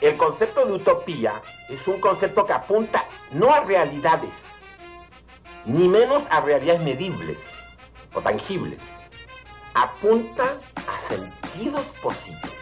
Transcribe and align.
El 0.00 0.16
concepto 0.18 0.66
de 0.66 0.72
utopía 0.74 1.40
es 1.70 1.88
un 1.88 2.00
concepto 2.00 2.44
que 2.44 2.52
apunta 2.52 3.04
no 3.32 3.52
a 3.52 3.60
realidades, 3.60 4.34
ni 5.64 5.88
menos 5.88 6.24
a 6.30 6.40
realidades 6.42 6.82
medibles 6.82 7.38
o 8.12 8.20
tangibles. 8.20 8.78
Apunta 9.72 10.42
a 10.42 11.00
sentidos 11.08 11.82
posibles. 12.02 12.52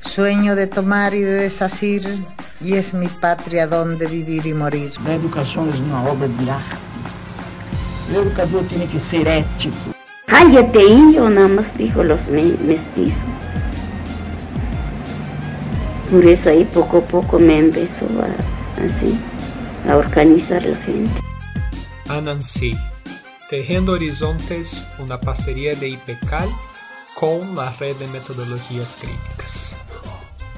Sueño 0.00 0.56
de 0.56 0.66
tomar 0.66 1.14
y 1.14 1.20
de 1.20 1.34
desasir, 1.34 2.24
y 2.60 2.74
es 2.74 2.92
mi 2.92 3.06
patria 3.06 3.68
donde 3.68 4.06
vivir 4.06 4.44
y 4.46 4.52
morir. 4.52 4.92
La 5.04 5.14
educación 5.14 5.68
es 5.68 5.78
una 5.78 6.02
obra 6.10 6.26
de 6.26 6.50
arte. 6.50 6.76
El 8.10 8.16
educador 8.16 8.64
tiene 8.64 8.88
que 8.88 8.98
ser 8.98 9.28
ético. 9.28 9.76
Cállate, 10.26 10.82
indio, 10.82 11.30
nada 11.30 11.48
más 11.48 11.76
dijo 11.78 12.02
los 12.02 12.28
mestizos. 12.28 13.22
Por 16.10 16.24
eso 16.24 16.48
ahí 16.48 16.64
poco 16.64 16.98
a 16.98 17.04
poco 17.04 17.38
me 17.38 17.58
empezó 17.58 18.06
a, 18.22 18.82
así, 18.82 19.14
a 19.86 19.96
organizar 19.96 20.64
la 20.64 20.76
gente. 20.76 21.20
Anansi, 22.08 22.74
Tejiendo 23.50 23.92
Horizontes, 23.92 24.88
una 24.98 25.20
parcería 25.20 25.74
de 25.74 25.90
IPECAL 25.90 26.48
con 27.14 27.54
la 27.54 27.70
red 27.72 27.96
de 27.96 28.06
metodologías 28.06 28.96
críticas. 28.98 29.76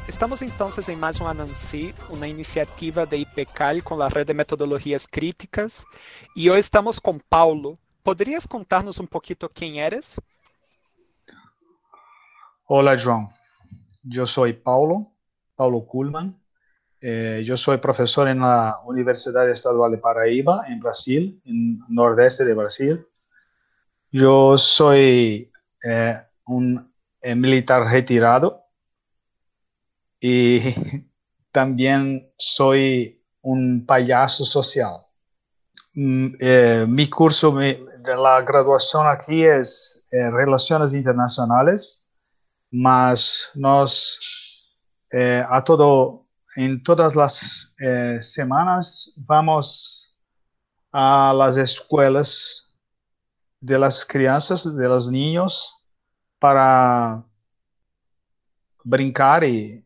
Estamos 0.06 0.42
entonces 0.42 0.89
en 0.89 1.01
mais 1.01 1.20
um 1.20 1.27
Anansi, 1.27 1.95
uma 2.11 2.28
iniciativa 2.28 3.05
de 3.05 3.17
IPECAL 3.17 3.83
com 3.83 4.01
a 4.03 4.09
rede 4.09 4.27
de 4.27 4.34
metodologias 4.34 5.06
críticas. 5.06 5.84
E 6.37 6.48
hoje 6.48 6.61
estamos 6.61 7.01
com 7.01 7.19
Paulo. 7.19 7.77
Poderias 8.05 8.47
contar-nos 8.47 9.01
um 9.01 9.06
pouquinho 9.06 9.48
quem 9.53 9.80
eres? 9.80 10.20
Olá, 12.69 12.97
João. 12.97 13.33
Eu 14.12 14.27
sou 14.27 14.53
Paulo. 14.55 15.06
Paulo 15.60 15.84
Kuhlman. 15.84 16.42
Eh, 17.02 17.42
yo 17.45 17.55
soy 17.59 17.77
profesor 17.77 18.28
en 18.28 18.41
la 18.41 18.77
Universidad 18.87 19.47
Estadual 19.50 19.92
de 19.92 19.98
Paraíba, 19.98 20.64
en 20.69 20.80
Brasil, 20.80 21.39
en 21.44 21.80
nordeste 21.91 22.47
de 22.47 22.55
Brasil. 22.55 23.06
Yo 24.11 24.56
soy 24.56 25.52
eh, 25.84 26.17
un 26.47 26.91
eh, 27.20 27.34
militar 27.34 27.83
retirado 27.83 28.64
y 30.19 30.61
también 31.52 32.33
soy 32.39 33.22
un 33.42 33.84
payaso 33.84 34.47
social. 34.47 34.95
Mm, 35.92 36.36
mi 36.89 37.11
curso 37.11 37.52
de 37.52 37.86
la 38.17 38.41
graduación 38.41 39.06
aquí 39.06 39.45
es 39.45 40.06
Relaciones 40.11 40.95
Internacionales, 40.95 42.08
más 42.70 43.50
nos 43.55 44.39
eh, 45.12 45.44
a 45.48 45.64
todo, 45.64 46.27
en 46.56 46.83
todas 46.83 47.16
las 47.16 47.75
eh, 47.80 48.19
semanas 48.22 49.12
vamos 49.17 50.17
a 50.92 51.33
las 51.36 51.56
escuelas 51.56 52.75
de 53.61 53.78
las 53.78 54.05
crianças, 54.05 54.64
de 54.77 54.89
los 54.89 55.11
niños, 55.11 55.86
para 56.39 57.25
brincar 58.83 59.44
y 59.44 59.84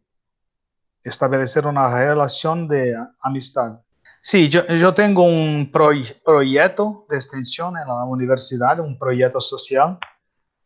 establecer 1.02 1.66
una 1.66 1.92
relación 1.92 2.68
de 2.68 2.94
amistad. 3.20 3.80
Sí, 4.22 4.48
yo, 4.48 4.64
yo 4.66 4.94
tengo 4.94 5.24
un 5.24 5.70
proyecto 5.70 7.06
de 7.10 7.16
extensión 7.16 7.76
en 7.76 7.86
la 7.86 8.04
universidad, 8.04 8.80
un 8.80 8.98
proyecto 8.98 9.40
social 9.40 9.98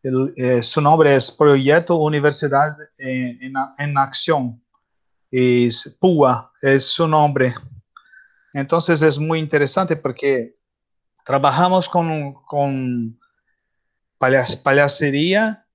el, 0.03 0.33
eh, 0.37 0.63
su 0.63 0.81
nombre 0.81 1.15
es 1.17 1.31
Proyecto 1.31 1.97
Universidad 1.97 2.77
en, 2.99 3.53
en, 3.79 3.99
Acción. 3.99 4.63
Es 5.31 5.97
PUA, 6.01 6.53
es 6.63 6.85
su 6.87 7.07
nombre. 7.07 7.55
Entonces 8.53 9.03
es 9.03 9.19
muy 9.19 9.39
interesante 9.39 9.97
porque 9.97 10.57
trabajamos 11.25 11.89
con, 11.89 12.35
con 12.47 13.19
payasería, 14.19 15.67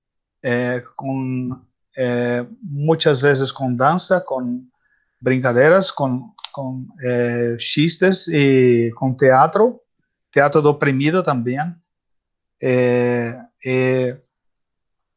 eh, 0.42 0.82
con, 0.96 1.68
eh, 1.96 2.44
muchas 2.62 3.22
veces 3.22 3.52
con 3.52 3.76
danza, 3.76 4.24
con 4.24 4.70
brincaderas, 5.20 5.92
con, 5.92 6.34
con 6.50 6.88
chistes 7.58 8.28
y 8.28 8.90
con 8.90 9.16
teatro, 9.16 9.82
teatro 10.30 10.60
de 10.60 10.68
oprimido 10.68 11.22
también. 11.22 11.82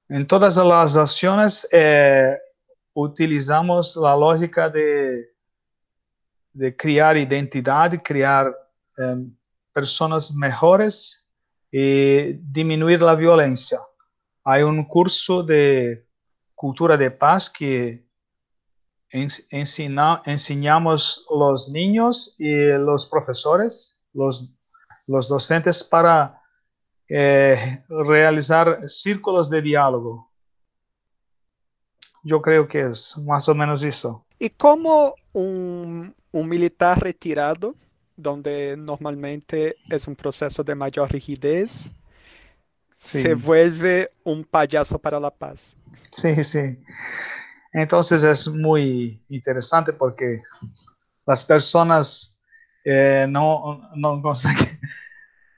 En 0.10 0.26
todas 0.26 0.56
las 0.58 0.96
acciones 0.96 1.68
eh, 1.72 2.38
utilizamos 2.94 3.96
la 3.98 4.16
lógica 4.16 4.70
de, 4.70 5.34
crear 6.78 7.18
identidad, 7.18 7.92
crear 8.04 8.56
em, 8.98 9.36
personas 9.74 10.32
mejores 10.32 11.24
y 11.72 12.34
disminuir 12.34 13.02
la 13.02 13.16
violencia. 13.16 13.80
Hay 14.44 14.64
un 14.64 14.86
curso 14.86 15.44
de 15.44 16.08
cultura 16.56 16.98
de 16.98 17.12
paz 17.12 17.50
que 17.50 18.08
ensina, 19.10 20.22
enseñamos 20.26 21.26
los 21.30 21.70
niños 21.70 22.36
y 22.40 22.50
los 22.50 23.06
profesores, 23.06 24.02
los 24.14 25.28
docentes 25.28 25.84
para 25.84 26.37
eh, 27.10 27.84
realizar 27.88 28.90
círculos 28.90 29.50
de 29.50 29.62
diálogo. 29.62 30.30
Yo 32.24 32.42
creo 32.42 32.68
que 32.68 32.82
es 32.82 33.18
más 33.26 33.48
o 33.48 33.56
menos 33.56 33.84
eso. 33.84 34.26
¿Y 34.40 34.50
cómo 34.50 35.16
un, 35.34 36.14
un 36.32 36.50
militar 36.50 37.02
retirado, 37.02 37.76
donde 38.16 38.76
normalmente 38.78 39.78
es 39.90 40.08
un 40.08 40.16
proceso 40.16 40.64
de 40.64 40.76
mayor 40.76 41.12
rigidez, 41.12 41.90
sí. 42.96 43.22
se 43.22 43.34
vuelve 43.36 44.10
un 44.24 44.44
payaso 44.44 45.00
para 45.00 45.20
la 45.20 45.32
paz? 45.32 45.78
Sí, 46.12 46.44
sí. 46.44 46.80
Entonces 47.72 48.24
es 48.24 48.48
muy 48.48 49.24
interesante 49.30 49.94
porque 49.94 50.42
las 51.26 51.46
personas 51.46 52.38
eh, 52.84 53.26
no, 53.30 53.82
no 53.96 54.22
consiguen... 54.22 54.80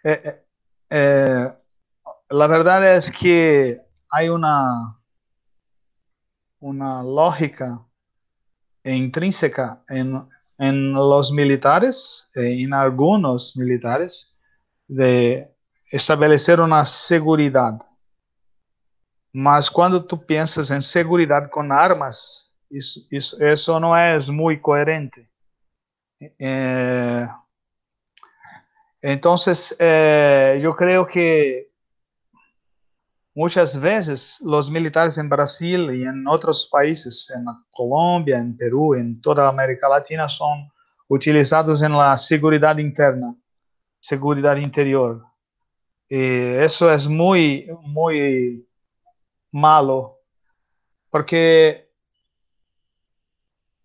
Eh, 0.02 0.46
eh 0.90 1.54
la 2.30 2.48
verdad 2.48 2.96
es 2.96 3.12
que 3.12 3.82
hay 4.10 4.30
una, 4.30 5.00
una 6.60 7.04
lógica 7.04 7.86
intrínseca 8.84 9.84
en, 9.88 10.28
en 10.58 10.94
los 10.94 11.32
militares, 11.32 12.30
eh, 12.36 12.64
en 12.64 12.74
algunos 12.74 13.56
militares, 13.58 14.36
de 14.88 15.52
establecer 15.92 16.60
una 16.62 16.86
seguridad. 16.86 17.80
Mas 19.34 19.70
cuando 19.70 20.06
tú 20.06 20.26
piensas 20.26 20.72
en 20.72 20.82
seguridad 20.82 21.50
con 21.50 21.72
armas, 21.72 22.56
eso 22.70 23.80
no 23.80 23.98
es 23.98 24.28
muy 24.30 24.62
coherente. 24.62 25.30
Eh, 26.20 27.28
entonces, 29.02 29.76
eh, 29.80 30.60
yo 30.62 30.76
creo 30.76 31.08
que 31.08 31.70
muchas 33.34 33.80
veces 33.80 34.40
los 34.42 34.70
militares 34.70 35.18
en 35.18 35.30
Brasil 35.30 35.90
y 35.94 36.04
en 36.04 36.28
otros 36.28 36.68
países, 36.70 37.32
en 37.34 37.46
Colombia, 37.72 38.38
en 38.38 38.58
Perú, 38.58 38.96
en 38.96 39.22
toda 39.22 39.48
América 39.48 39.88
Latina, 39.88 40.28
son 40.28 40.70
utilizados 41.08 41.82
en 41.82 41.94
la 41.94 42.18
seguridad 42.18 42.78
interna, 42.78 43.36
seguridad 44.00 44.58
interior. 44.58 45.24
Y 46.10 46.20
eso 46.20 46.92
es 46.92 47.08
muy, 47.08 47.68
muy 47.84 48.68
malo, 49.52 50.18
porque 51.10 51.90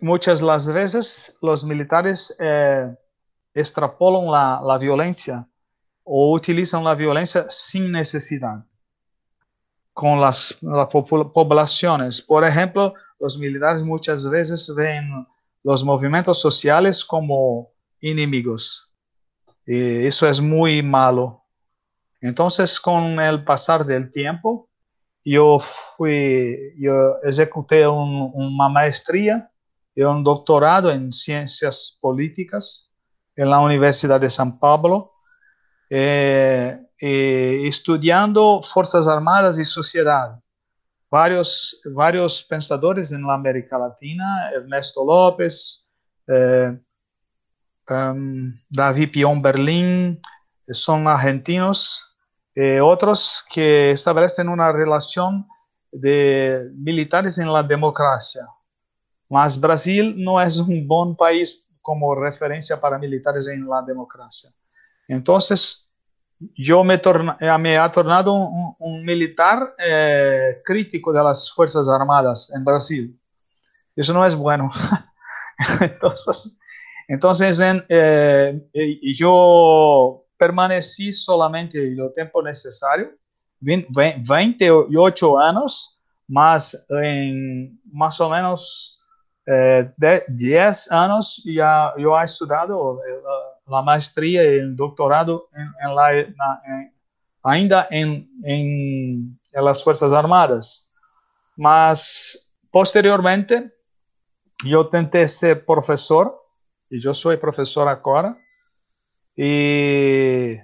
muchas 0.00 0.42
las 0.42 0.66
veces 0.66 1.36
los 1.40 1.64
militares 1.64 2.34
eh, 2.40 2.94
extrapolam 3.54 4.30
la, 4.30 4.60
la 4.62 4.78
violencia 4.78 5.48
o 6.02 6.32
utilizan 6.34 6.84
la 6.84 6.94
violencia 6.94 7.46
sin 7.48 7.90
necesidad 7.90 8.64
con 9.94 10.20
las, 10.20 10.58
poblaciones. 11.32 12.20
Por 12.20 12.44
ejemplo, 12.44 12.94
los 13.18 13.38
militares 13.38 13.82
muchas 13.82 14.28
veces 14.28 14.70
ven 14.76 15.26
los 15.62 15.82
movimientos 15.84 16.40
sociales 16.40 17.04
como 17.04 17.70
enemigos. 18.00 18.92
Y 19.64 20.04
eso 20.04 20.28
es 20.28 20.40
muy 20.40 20.82
malo. 20.82 21.44
Entonces, 22.20 22.78
con 22.78 23.18
el 23.20 23.44
pasar 23.44 23.86
del 23.86 24.10
tiempo, 24.10 24.68
yo 25.24 25.60
fui, 25.96 26.72
yo 26.76 27.16
ejecuté 27.22 27.86
un, 27.86 28.30
una 28.34 28.68
maestría 28.68 29.50
y 29.94 30.02
un 30.02 30.24
doctorado 30.24 30.90
en 30.90 31.12
ciencias 31.12 31.98
políticas 32.02 32.93
en 33.36 33.50
la 33.50 33.60
Universidad 33.60 34.20
de 34.20 34.30
San 34.30 34.58
Pablo, 34.58 35.12
eh, 35.90 36.78
eh, 37.00 37.62
estudiando 37.66 38.62
Fuerzas 38.62 39.06
Armadas 39.06 39.58
y 39.58 39.64
sociedad, 39.64 40.40
varios, 41.10 41.80
varios 41.94 42.42
pensadores 42.42 43.12
en 43.12 43.22
la 43.26 43.34
América 43.34 43.78
Latina, 43.78 44.50
Ernesto 44.54 45.04
López, 45.04 45.90
eh, 46.26 46.78
em, 47.88 48.60
David 48.68 49.10
Pion 49.12 49.42
Berlín, 49.42 50.20
son 50.66 51.06
argentinos, 51.06 52.04
eh, 52.54 52.80
otros 52.80 53.44
que 53.52 53.90
establecen 53.90 54.48
una 54.48 54.72
relación 54.72 55.46
de 55.90 56.70
militares 56.74 57.38
en 57.38 57.52
la 57.52 57.62
democracia. 57.62 58.42
Mas 59.28 59.58
Brasil 59.58 60.14
no 60.16 60.40
es 60.40 60.56
un 60.58 60.86
buen 60.86 61.16
país 61.16 61.63
como 61.84 62.14
referencia 62.14 62.80
para 62.80 62.98
militares 62.98 63.46
en 63.46 63.68
la 63.68 63.82
democracia. 63.82 64.50
Entonces, 65.06 65.86
yo 66.56 66.82
me, 66.82 66.94
eh, 66.94 67.58
me 67.60 67.76
ha 67.76 67.92
tornado 67.92 68.32
un, 68.32 69.04
militar 69.04 69.74
eh, 69.78 70.62
crítico 70.64 71.12
de 71.12 71.22
las 71.22 71.52
Fuerzas 71.52 71.86
Armadas 71.86 72.50
en 72.56 72.64
Brasil. 72.64 73.20
Eso 73.94 74.14
no 74.14 74.24
es 74.24 74.34
bueno. 74.34 74.70
entonces, 75.82 76.56
entonces 77.06 77.60
eh, 77.90 78.66
yo 79.14 80.24
permanecí 80.38 81.12
solamente 81.12 81.86
el 81.86 82.14
tiempo 82.14 82.42
necesario, 82.42 83.10
28 83.60 85.38
años, 85.38 86.00
más 86.28 86.82
en 86.88 87.78
más 87.92 88.18
o 88.22 88.30
menos 88.30 88.93
10 89.46 90.92
años 90.92 91.42
ya 91.44 91.92
yo 91.98 92.18
he 92.18 92.24
estudiado 92.24 93.00
la 93.66 93.82
maestría 93.82 94.42
y 94.42 94.58
el 94.58 94.76
doctorado 94.76 95.48
en, 95.52 95.94
la, 95.94 96.26
ainda 97.42 97.86
en, 97.90 98.28
en, 98.44 99.38
las 99.52 99.84
Fuerzas 99.84 100.12
Armadas. 100.12 100.90
Mas, 101.56 102.50
posteriormente, 102.70 103.72
yo 104.64 104.88
tenté 104.88 105.28
ser 105.28 105.64
profesor, 105.64 106.40
y 106.90 107.00
yo 107.00 107.14
soy 107.14 107.36
profesor 107.36 107.88
ahora, 107.88 108.36
y 109.36 110.56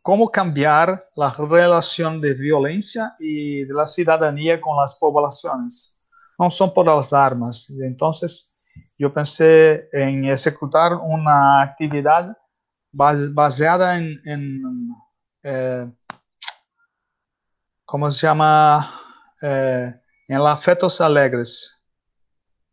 cómo 0.00 0.30
cambiar 0.30 1.08
la 1.14 1.34
relación 1.34 2.20
de 2.20 2.34
violencia 2.34 3.14
y 3.18 3.64
de 3.64 3.74
la 3.74 3.86
ciudadanía 3.86 4.60
con 4.60 4.76
las 4.76 4.94
poblaciones. 4.94 5.91
No 6.42 6.50
son 6.50 6.74
por 6.74 6.86
las 6.86 7.12
armas. 7.12 7.70
Entonces, 7.70 8.52
yo 8.98 9.14
pensé 9.14 9.88
en 9.92 10.24
ejecutar 10.24 10.94
una 10.94 11.62
actividad 11.62 12.36
baseada 12.90 13.96
en, 13.96 14.20
en 14.24 14.60
eh, 15.44 15.88
¿cómo 17.84 18.10
se 18.10 18.26
llama? 18.26 18.92
Eh, 19.40 19.94
en 20.26 20.38
los 20.38 20.48
afectos 20.48 21.00
alegres, 21.00 21.80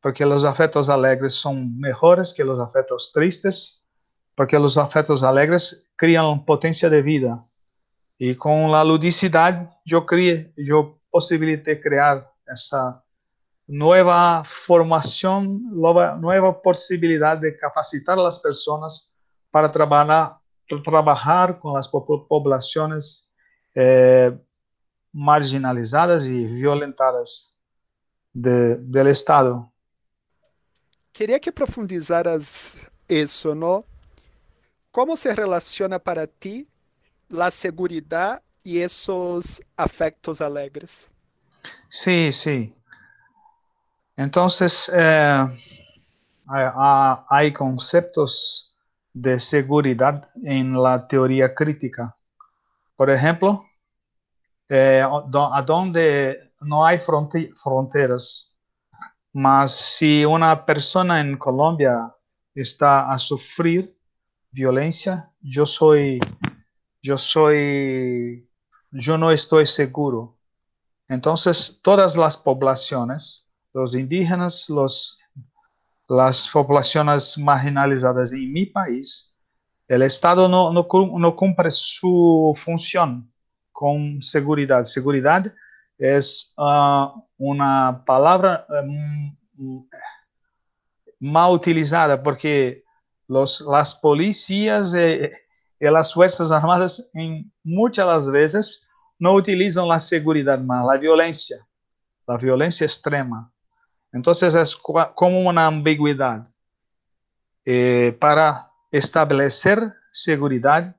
porque 0.01 0.25
los 0.25 0.45
afectos 0.45 0.89
alegres 0.89 1.35
son 1.35 1.79
mejores 1.79 2.33
que 2.33 2.43
los 2.43 2.59
afectos 2.59 3.11
tristes, 3.13 3.85
porque 4.33 4.57
los 4.57 4.79
afectos 4.79 5.21
alegres 5.21 5.87
crean 5.95 6.43
potencia 6.43 6.89
de 6.89 7.03
vida. 7.03 7.45
Y 8.17 8.33
con 8.33 8.71
la 8.71 8.83
ludicidad 8.83 9.77
yo, 9.85 10.07
creé, 10.07 10.53
yo 10.57 10.99
posibilité 11.11 11.79
crear 11.79 12.33
esa 12.47 13.03
nueva 13.69 14.43
formación, 14.65 15.61
nueva, 15.71 16.15
nueva 16.15 16.59
posibilidad 16.59 17.37
de 17.37 17.55
capacitar 17.55 18.17
a 18.17 18.23
las 18.23 18.39
personas 18.39 19.13
para 19.51 19.71
trabajar, 19.71 20.39
trabajar 20.83 21.59
con 21.59 21.73
las 21.73 21.87
poblaciones 21.87 23.29
eh, 23.75 24.35
marginalizadas 25.13 26.25
y 26.25 26.47
violentadas 26.47 27.55
de, 28.33 28.77
del 28.77 29.07
Estado. 29.07 29.71
Queria 31.13 31.39
que 31.39 31.51
profundizaras 31.51 32.87
isso, 33.07 33.53
não? 33.53 33.83
Como 34.91 35.15
se 35.15 35.31
relaciona 35.31 35.99
para 35.99 36.25
ti 36.25 36.67
a 37.31 37.51
segurança 37.51 38.41
e 38.65 38.77
esses 38.79 39.61
afectos 39.77 40.41
alegres? 40.41 41.07
Sí, 41.89 42.31
sí. 42.33 42.73
Entonces, 44.19 44.91
eh, 44.93 45.47
hay 46.45 47.53
conceptos 47.53 48.75
de 49.13 49.39
seguridad 49.39 50.27
en 50.43 50.73
la 50.73 51.07
teoría 51.07 51.55
crítica. 51.55 52.17
Por 52.97 53.09
ejemplo, 53.11 53.63
eh, 54.67 55.01
a 55.01 55.61
donde 55.61 56.51
no 56.59 56.85
hay 56.85 56.99
fronteras, 56.99 58.53
mas 59.31 59.73
si 59.73 60.25
una 60.25 60.65
persona 60.65 61.21
en 61.21 61.37
Colombia 61.37 62.13
está 62.53 63.09
a 63.13 63.17
sufrir 63.19 63.97
violencia, 64.51 65.31
yo 65.39 65.65
soy, 65.65 66.19
yo 67.01 67.17
soy, 67.17 68.49
yo 68.91 69.17
no 69.17 69.31
estoy 69.31 69.65
seguro. 69.65 70.35
Entonces, 71.07 71.79
todas 71.81 72.17
las 72.17 72.35
poblaciones 72.35 73.48
los 73.73 73.95
indígenas, 73.95 74.69
los, 74.69 75.19
las 76.07 76.47
poblaciones 76.47 77.37
marginalizadas 77.37 78.31
en 78.31 78.51
mi 78.51 78.65
país, 78.65 79.35
el 79.87 80.03
Estado 80.03 80.47
no, 80.47 80.71
no, 80.71 80.87
no 81.17 81.35
cumple 81.35 81.71
su 81.71 82.55
función 82.63 83.31
con 83.71 84.21
seguridad. 84.21 84.83
Seguridad 84.85 85.45
es 85.97 86.53
uh, 86.57 87.07
una 87.37 88.03
palabra 88.05 88.65
um, 88.69 89.87
mal 91.19 91.53
utilizada 91.53 92.21
porque 92.21 92.83
los, 93.27 93.61
las 93.61 93.95
policías 93.95 94.93
y, 94.93 95.85
y, 95.85 95.89
las 95.89 96.13
Fuerzas 96.13 96.51
Armadas 96.51 97.09
en 97.13 97.51
muchas 97.63 98.05
las 98.05 98.31
veces 98.31 98.87
no 99.17 99.33
utilizan 99.33 99.87
la 99.87 99.99
seguridad 99.99 100.59
más, 100.59 100.85
la 100.85 100.97
violencia, 100.97 101.57
la 102.27 102.37
violencia 102.37 102.85
extrema. 102.85 103.51
Entonces 104.11 104.53
es 104.55 104.75
como 104.75 105.47
una 105.47 105.67
ambigüedad. 105.67 106.47
Eh, 107.65 108.13
para 108.13 108.71
establecer 108.91 109.93
seguridad 110.11 110.95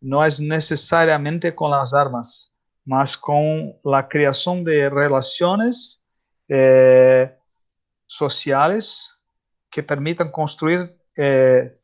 no 0.00 0.24
es 0.24 0.38
necesariamente 0.38 1.54
con 1.54 1.70
las 1.70 1.92
armas, 1.92 2.56
más 2.84 3.16
con 3.16 3.74
la 3.82 4.06
creación 4.08 4.62
de 4.62 4.88
relaciones 4.88 6.06
eh, 6.48 7.36
sociales 8.06 9.10
que 9.70 9.82
permitan 9.82 10.30
construir 10.30 10.96
eh, 11.16 11.76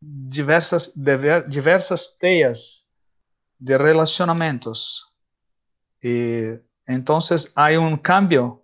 diversas, 0.00 0.92
diversas 0.94 2.16
teas 2.18 2.88
de 3.58 3.76
relacionamientos. 3.76 5.06
entonces 6.00 7.52
hay 7.54 7.76
un 7.76 7.98
cambio 7.98 8.59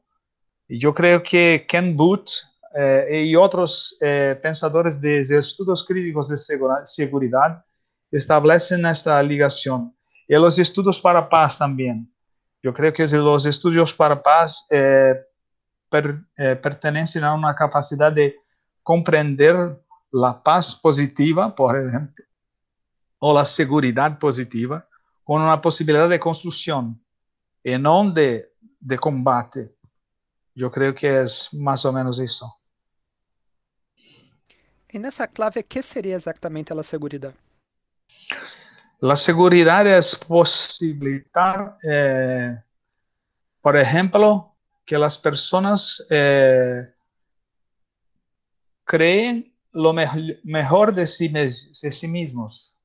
yo 0.68 0.94
creo 0.94 1.22
que 1.22 1.64
Ken 1.68 1.96
Booth 1.96 2.30
eh, 2.76 3.24
y 3.26 3.36
otros 3.36 3.96
eh, 4.00 4.38
pensadores 4.42 5.00
de 5.00 5.20
estudios 5.20 5.84
críticos 5.86 6.28
de 6.28 6.36
seguridad 6.84 7.64
establecen 8.10 8.84
esta 8.86 9.22
ligación. 9.22 9.94
Y 10.28 10.34
los 10.34 10.58
estudios 10.58 11.00
para 11.00 11.28
paz 11.28 11.56
también. 11.58 12.12
Yo 12.62 12.74
creo 12.74 12.92
que 12.92 13.06
los 13.06 13.46
estudios 13.46 13.94
para 13.94 14.20
paz 14.20 14.66
eh, 14.70 15.14
pertenecen 15.88 17.22
a 17.22 17.34
una 17.34 17.54
capacidad 17.54 18.12
de 18.12 18.36
comprender 18.82 19.80
la 20.10 20.42
paz 20.42 20.74
positiva, 20.74 21.54
por 21.54 21.78
ejemplo, 21.78 22.24
o 23.18 23.32
la 23.32 23.44
seguridad 23.44 24.18
positiva, 24.18 24.86
con 25.22 25.42
una 25.42 25.60
posibilidad 25.60 26.08
de 26.08 26.18
construcción 26.18 27.00
y 27.62 27.78
no 27.78 28.10
de 28.10 28.98
combate. 29.00 29.75
Yo 30.56 30.70
creo 30.70 30.94
que 30.94 31.22
es 31.22 31.50
más 31.52 31.84
o 31.84 31.92
menos 31.92 32.18
eso. 32.18 32.46
E 34.88 34.98
nessa 34.98 35.28
clave, 35.28 35.62
que 35.62 35.82
seria 35.82 36.16
exatamente 36.16 36.72
a 36.72 36.82
segurança? 36.82 37.34
La 39.02 39.16
seguridad 39.16 39.86
es 39.86 40.16
posibilitar, 40.16 41.76
eh, 41.82 42.56
por 43.60 43.76
ejemplo, 43.76 44.56
que 44.86 44.96
las 44.96 45.18
personas 45.18 46.02
eh, 46.08 46.88
creen 48.84 49.54
lo 49.72 49.92
me 49.92 50.06
mejor 50.44 50.94
de 50.94 51.02
de 51.02 51.90
sí 51.90 52.08
mismos 52.08 52.76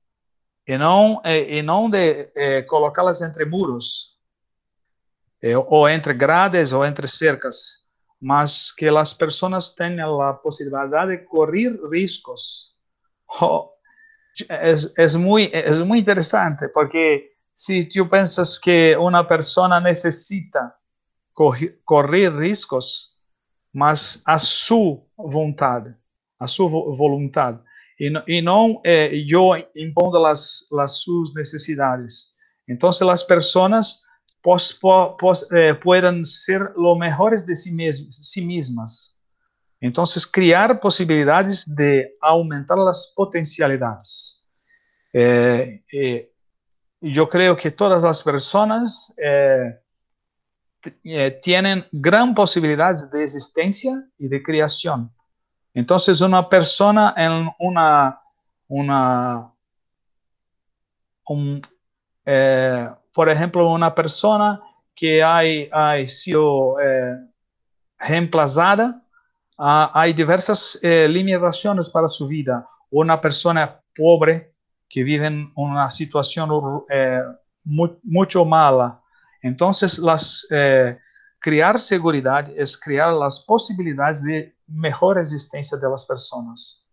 y 0.65 0.77
no, 0.77 1.21
eh, 1.23 1.63
de 1.89 2.31
eh, 2.35 2.65
colocá-las 2.67 3.21
entre 3.21 3.45
muros 3.45 4.10
eh, 5.41 5.57
ou 5.57 5.87
entre 5.87 6.13
grades 6.13 6.71
ou 6.71 6.85
entre 6.85 7.07
cercas, 7.07 7.85
mas 8.21 8.71
que 8.71 8.87
as 8.87 9.13
pessoas 9.13 9.73
tenham 9.73 10.21
a 10.21 10.33
possibilidade 10.33 11.17
de 11.17 11.23
correr 11.25 11.77
riscos. 11.89 12.71
Oh, 13.41 13.69
é, 14.49 14.75
é, 14.97 15.17
muito, 15.17 15.55
é 15.55 15.83
muito 15.85 16.01
interessante, 16.01 16.67
porque 16.73 17.31
si 17.55 17.87
tú 17.87 18.09
piensas 18.09 18.59
que 18.59 18.93
una 18.97 19.23
persona 19.25 19.79
necesita 19.79 20.75
correr 21.85 22.35
riscos, 22.35 23.17
mas 23.71 24.21
a 24.25 24.37
su 24.37 25.07
voluntad, 25.15 25.95
a 26.39 26.47
su 26.47 26.69
voluntad, 26.69 27.61
y 27.97 28.41
no, 28.41 28.81
eh, 28.83 29.23
yo 29.27 29.53
impongo 29.75 30.19
las, 30.19 30.65
las 30.71 30.97
sus 30.99 31.35
necesidades. 31.35 32.35
Entonces 32.65 33.05
las 33.05 33.23
personas 33.23 34.03
pos, 34.41 35.47
eh, 35.55 35.75
puedan 35.75 36.25
ser 36.25 36.71
lo 36.75 36.95
mejores 36.95 37.45
de 37.45 37.55
sí, 37.55 37.75
sí 37.93 38.41
mismas. 38.41 39.19
Entonces, 39.79 40.27
crear 40.27 40.79
posibilidades 40.79 41.75
de 41.75 42.15
aumentar 42.21 42.77
las 42.77 43.13
potencialidades. 43.15 44.47
Eh, 45.13 45.83
eh, 45.91 46.31
yo 47.01 47.27
creo 47.27 47.55
que 47.55 47.71
todas 47.71 48.01
las 48.01 48.21
personas 48.21 49.15
tienen 51.41 51.85
gran 51.91 52.33
posibilidades 52.33 53.09
de 53.11 53.23
existencia 53.23 54.03
y 54.17 54.27
de 54.27 54.41
creación. 54.41 55.11
Entonces, 55.73 56.21
una 56.21 56.47
persona 56.47 57.13
en 57.17 57.49
una, 57.59 58.21
una 58.67 59.51
un, 61.31 61.61
por 63.13 63.29
ejemplo, 63.29 63.69
una 63.69 63.93
persona 63.93 64.61
que 64.95 65.23
ha, 65.23 65.41
ha 65.71 66.07
sido 66.07 66.77
reemplazada 68.01 69.03
ah, 69.57 69.91
hay 69.93 70.13
diversas 70.13 70.79
eh, 70.81 71.07
limitaciones 71.07 71.89
para 71.89 72.09
su 72.09 72.27
vida. 72.27 72.67
Una 72.89 73.21
persona 73.21 73.79
pobre 73.95 74.53
que 74.89 75.03
vive 75.03 75.27
en 75.27 75.51
una 75.55 75.89
situación 75.89 76.49
eh, 76.89 77.21
muy, 77.63 77.97
mucho 78.03 78.43
mala. 78.43 79.01
Entonces, 79.41 79.97
las, 79.97 80.45
eh, 80.49 80.97
crear 81.39 81.79
seguridad 81.79 82.49
es 82.55 82.77
crear 82.77 83.13
las 83.13 83.39
posibilidades 83.39 84.21
de 84.23 84.55
mejor 84.67 85.17
existencia 85.17 85.77
de 85.77 85.89
las 85.89 86.05
personas. 86.05 86.85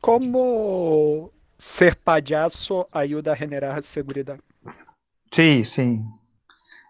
¿Cómo 0.00 1.30
ser 1.58 1.96
payaso 1.96 2.86
ayuda 2.92 3.32
a 3.32 3.36
generar 3.36 3.82
seguridad? 3.82 4.38
Sí, 5.36 5.66
sí. 5.66 6.00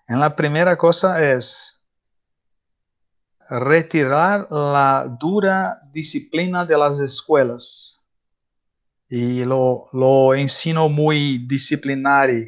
En 0.06 0.20
la 0.20 0.36
primera 0.36 0.78
cosa 0.78 1.20
es 1.32 1.84
retirar 3.50 4.46
la 4.52 5.16
dura 5.20 5.80
disciplina 5.92 6.64
de 6.64 6.78
las 6.78 7.00
escuelas. 7.00 8.06
Y 9.08 9.44
lo, 9.44 9.88
lo 9.92 10.32
ensino 10.32 10.88
muy 10.88 11.38
disciplinario, 11.48 12.46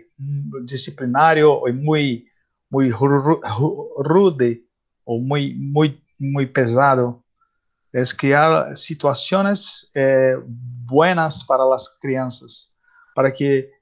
disciplinario 0.62 1.66
y 1.66 1.72
muy, 1.72 2.28
muy 2.70 2.92
rude 2.92 4.62
o 5.02 5.18
muy, 5.18 5.56
muy, 5.56 6.00
muy 6.20 6.46
pesado. 6.46 7.24
Es 7.92 8.14
crear 8.14 8.76
situaciones 8.76 9.90
eh, 9.96 10.36
buenas 10.46 11.42
para 11.42 11.64
las 11.64 11.88
crianzas, 12.00 12.72
para 13.16 13.34
que 13.34 13.77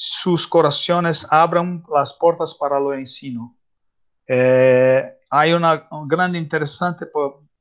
sus 0.00 0.46
corazones 0.46 1.26
abran 1.28 1.82
las 1.92 2.14
puertas 2.14 2.54
para 2.54 2.78
lo 2.78 2.94
ensino. 2.94 3.56
Eh, 4.28 5.02
hay 5.28 5.52
una 5.52 5.88
gran 6.06 6.36
interesante 6.36 7.06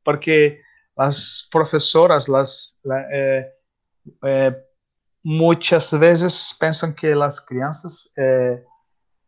porque 0.03 0.62
las 0.96 1.48
profesoras 1.51 2.29
las, 2.29 2.79
eh, 3.12 3.48
eh, 4.24 4.56
muchas 5.24 5.91
veces 5.98 6.56
piensan 6.60 6.94
que 6.94 7.15
las 7.15 7.41
crianças 7.44 8.13
eh, 8.15 8.63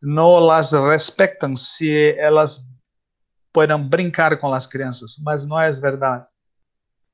no 0.02 0.40
las 0.40 0.72
respetan 0.72 1.58
si 1.58 1.92
ellas 1.92 2.70
pueden 3.52 3.90
brincar 3.90 4.40
con 4.40 4.52
las 4.52 4.68
crianças, 4.68 5.18
mas 5.20 5.48
no 5.48 5.60
es 5.60 5.82
verdad. 5.82 6.30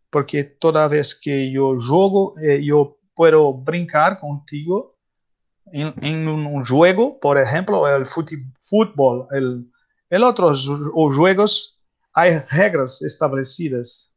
Porque 0.10 0.44
toda 0.44 0.90
vez 0.90 1.16
que 1.16 1.50
yo 1.50 1.74
juego, 1.80 2.34
yo 2.62 2.98
puedo 3.16 3.54
brincar 3.54 4.20
contigo 4.20 4.95
en, 5.72 6.28
un 6.28 6.66
juego, 6.66 7.20
por 7.20 7.38
ejemplo, 7.38 7.88
el 7.88 8.06
fútbol, 8.06 9.28
el 9.32 9.72
En 10.10 10.24
otros 10.24 10.70
juegos 10.94 11.82
hay 12.14 12.40
reglas 12.52 13.02
establecidas. 13.02 14.14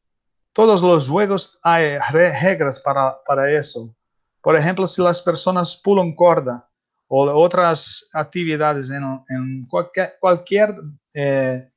Todos 0.52 0.82
los 0.82 1.08
juegos 1.08 1.58
hay 1.62 1.98
reglas 2.10 2.80
para, 2.80 3.16
para 3.26 3.50
eso. 3.50 3.94
Por 4.42 4.56
ejemplo, 4.56 4.86
si 4.86 5.02
las 5.02 5.20
personas 5.22 5.76
pulan 5.76 6.14
corda 6.14 6.68
o 7.08 7.24
otras 7.24 8.08
actividades 8.12 8.90
en, 8.90 9.02
en 9.30 9.66
cualquier, 9.66 10.14
cualquier 10.20 10.74
eh, 11.14 11.70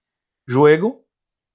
juego, 0.47 1.05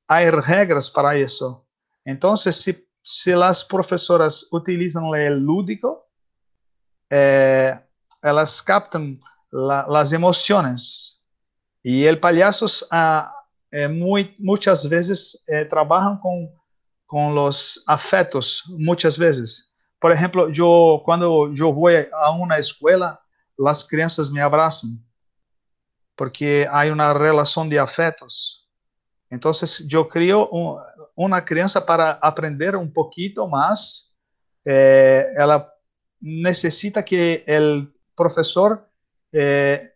hay 0.09 0.31
reglas 0.31 0.91
para 0.91 1.15
eso. 1.17 1.67
Entonces, 2.05 2.57
si, 2.57 2.87
si 3.03 3.33
las 3.33 3.65
profesoras 3.65 4.49
utilizan 4.53 5.05
el 5.15 5.39
lúdico, 5.39 6.09
eh, 7.11 7.86
elas 8.27 8.63
captan 8.63 9.21
la, 9.51 9.87
las 9.89 10.13
emociones 10.13 11.21
y 11.83 12.05
el 12.05 12.19
payasos 12.19 12.87
ah, 12.91 13.33
eh, 13.71 13.89
muy, 13.89 14.35
muchas 14.39 14.89
veces 14.89 15.45
eh, 15.47 15.65
trabajan 15.65 16.19
con, 16.19 16.51
con 17.07 17.35
los 17.35 17.83
afectos, 17.87 18.65
muchas 18.69 19.17
veces. 19.17 19.73
Por 20.01 20.13
ejemplo, 20.13 20.51
yo 20.51 21.03
cuando 21.05 21.53
yo 21.55 21.73
voy 21.73 21.95
a 22.13 22.31
una 22.33 22.59
escuela, 22.59 23.21
las 23.57 23.85
crianças 23.85 24.31
me 24.31 24.41
abrazan, 24.41 24.99
porque 26.17 26.67
hay 26.71 26.91
una 26.91 27.15
relación 27.15 27.69
de 27.69 27.79
afectos. 27.79 28.69
Entonces 29.31 29.85
yo 29.87 30.09
creo 30.09 30.49
un, 30.49 30.79
una 31.15 31.45
criança 31.45 31.85
para 31.85 32.13
aprender 32.13 32.77
un 32.77 32.93
poquito 32.93 33.47
más. 33.49 34.13
Eh, 34.65 35.25
ela 35.37 35.73
necesita 36.21 37.05
que 37.05 37.45
el 37.47 37.96
profesor 38.17 38.89
eh, 39.33 39.93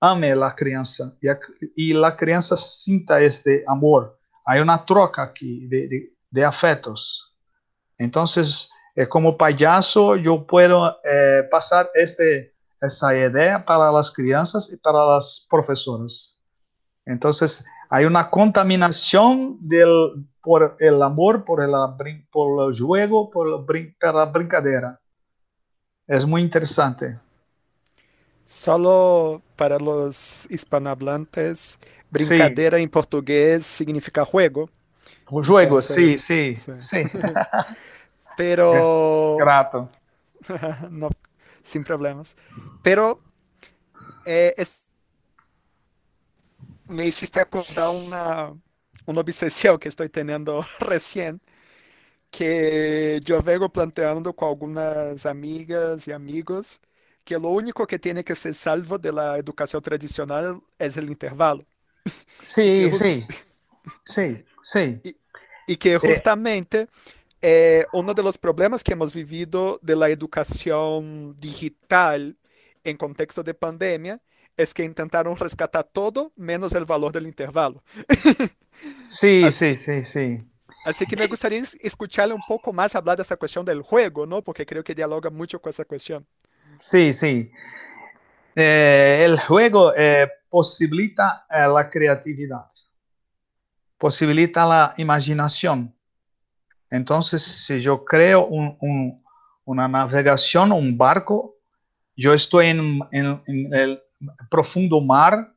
ame 0.00 0.34
la 0.34 0.54
criança 0.54 1.16
e, 1.22 1.28
a, 1.28 1.38
e 1.76 1.92
a 2.04 2.12
criança 2.12 2.56
sinta 2.56 3.22
este 3.22 3.64
amor. 3.66 4.14
Há 4.46 4.60
uma 4.62 4.78
troca 4.78 5.22
aqui 5.22 5.68
de, 6.30 6.44
afetos. 6.44 7.24
Então, 7.98 8.24
eh, 8.96 9.06
como 9.06 9.36
payaso, 9.36 10.14
eu 10.16 10.42
posso 10.42 10.98
eh, 11.04 11.42
passar 11.50 11.88
este, 11.94 12.52
essa 12.80 13.16
ideia 13.16 13.58
para 13.58 13.98
as 13.98 14.10
crianças 14.10 14.70
e 14.70 14.76
para 14.76 15.16
as 15.16 15.40
professoras. 15.48 16.36
Então, 17.08 17.30
há 17.90 18.00
uma 18.02 18.24
contaminação 18.24 19.58
del, 19.60 20.24
por 20.42 20.76
el 20.78 21.02
amor, 21.02 21.44
por 21.44 21.62
el, 21.62 21.72
por 22.30 22.68
el 22.68 22.78
juego, 22.78 23.30
por, 23.30 23.64
por 23.64 24.14
la 24.14 24.26
brincadeira. 24.26 25.00
É 26.08 26.24
muito 26.24 26.46
interessante. 26.46 27.18
Solo 28.46 29.42
para 29.56 29.78
los 29.78 30.46
hispanohablantes, 30.50 31.78
brincadeira 32.10 32.76
sí. 32.76 32.84
en 32.84 32.88
portugués 32.88 33.66
significa 33.66 34.24
juego. 34.24 34.70
Un 35.30 35.44
juego, 35.44 35.80
Entonces, 35.80 36.22
sí, 36.22 36.54
sí, 36.54 36.56
sí. 36.56 36.72
sí. 36.80 37.02
Pero... 38.36 39.36
Grato. 39.38 39.90
no, 40.90 41.10
sin 41.62 41.82
problemas. 41.82 42.36
Pero 42.82 43.20
eh, 44.24 44.54
es... 44.56 44.82
me 46.84 47.06
hiciste 47.06 47.40
acordar 47.40 47.88
una, 47.88 48.52
una 49.06 49.20
obsesión 49.20 49.78
que 49.78 49.88
estoy 49.88 50.08
teniendo 50.08 50.64
recién, 50.80 51.40
que 52.30 53.20
yo 53.24 53.42
vengo 53.42 53.70
planteando 53.72 54.34
con 54.34 54.48
algunas 54.50 55.26
amigas 55.26 56.06
y 56.08 56.12
amigos 56.12 56.80
que 57.24 57.38
lo 57.38 57.48
único 57.50 57.86
que 57.86 57.98
tiene 57.98 58.24
que 58.24 58.36
ser 58.36 58.54
salvo 58.54 58.98
de 58.98 59.12
la 59.12 59.38
educación 59.38 59.82
tradicional 59.82 60.62
es 60.78 60.96
el 60.96 61.08
intervalo. 61.10 61.64
Sí, 62.46 62.92
sí, 62.92 63.26
sí, 64.04 64.44
sí. 64.62 65.02
Y, 65.02 65.16
y 65.66 65.76
que 65.76 65.98
justamente 65.98 66.88
eh, 67.42 67.86
uno 67.92 68.14
de 68.14 68.22
los 68.22 68.38
problemas 68.38 68.84
que 68.84 68.92
hemos 68.94 69.14
vivido 69.14 69.78
de 69.82 69.96
la 69.96 70.08
educación 70.10 71.32
digital 71.40 72.36
en 72.84 72.96
contexto 72.96 73.42
de 73.42 73.54
pandemia 73.54 74.20
es 74.56 74.74
que 74.74 74.84
intentaron 74.84 75.36
rescatar 75.36 75.84
todo 75.84 76.32
menos 76.36 76.74
el 76.74 76.86
valor 76.86 77.12
del 77.12 77.26
intervalo. 77.26 77.82
Sí, 79.08 79.50
así, 79.50 79.76
sí, 79.76 79.76
sí, 79.76 80.04
sí. 80.04 80.38
Así 80.86 81.04
que 81.04 81.16
me 81.16 81.26
gustaría 81.26 81.62
escucharle 81.80 82.32
un 82.32 82.42
poco 82.46 82.72
más 82.72 82.94
hablar 82.94 83.16
de 83.16 83.22
esa 83.22 83.36
cuestión 83.36 83.64
del 83.64 83.82
juego, 83.82 84.24
¿no? 84.24 84.42
Porque 84.42 84.64
creo 84.64 84.84
que 84.84 84.94
dialoga 84.94 85.30
mucho 85.30 85.60
con 85.60 85.70
esa 85.70 85.84
cuestión. 85.84 86.24
Sí, 86.78 87.12
sí. 87.12 87.50
Eh, 88.54 89.22
el 89.24 89.38
juego 89.40 89.92
eh, 89.96 90.28
posibilita 90.48 91.46
eh, 91.50 91.66
la 91.66 91.90
creatividad, 91.90 92.68
posibilita 93.98 94.64
la 94.64 94.94
imaginación. 94.96 95.94
Entonces, 96.88 97.42
si 97.42 97.80
yo 97.80 98.04
creo 98.04 98.46
un, 98.46 98.76
un, 98.80 99.24
una 99.64 99.88
navegación, 99.88 100.70
un 100.72 100.96
barco, 100.96 101.56
yo 102.16 102.32
estoy 102.32 102.68
en, 102.68 103.00
el 103.12 104.02
profundo 104.48 105.00
mar, 105.00 105.52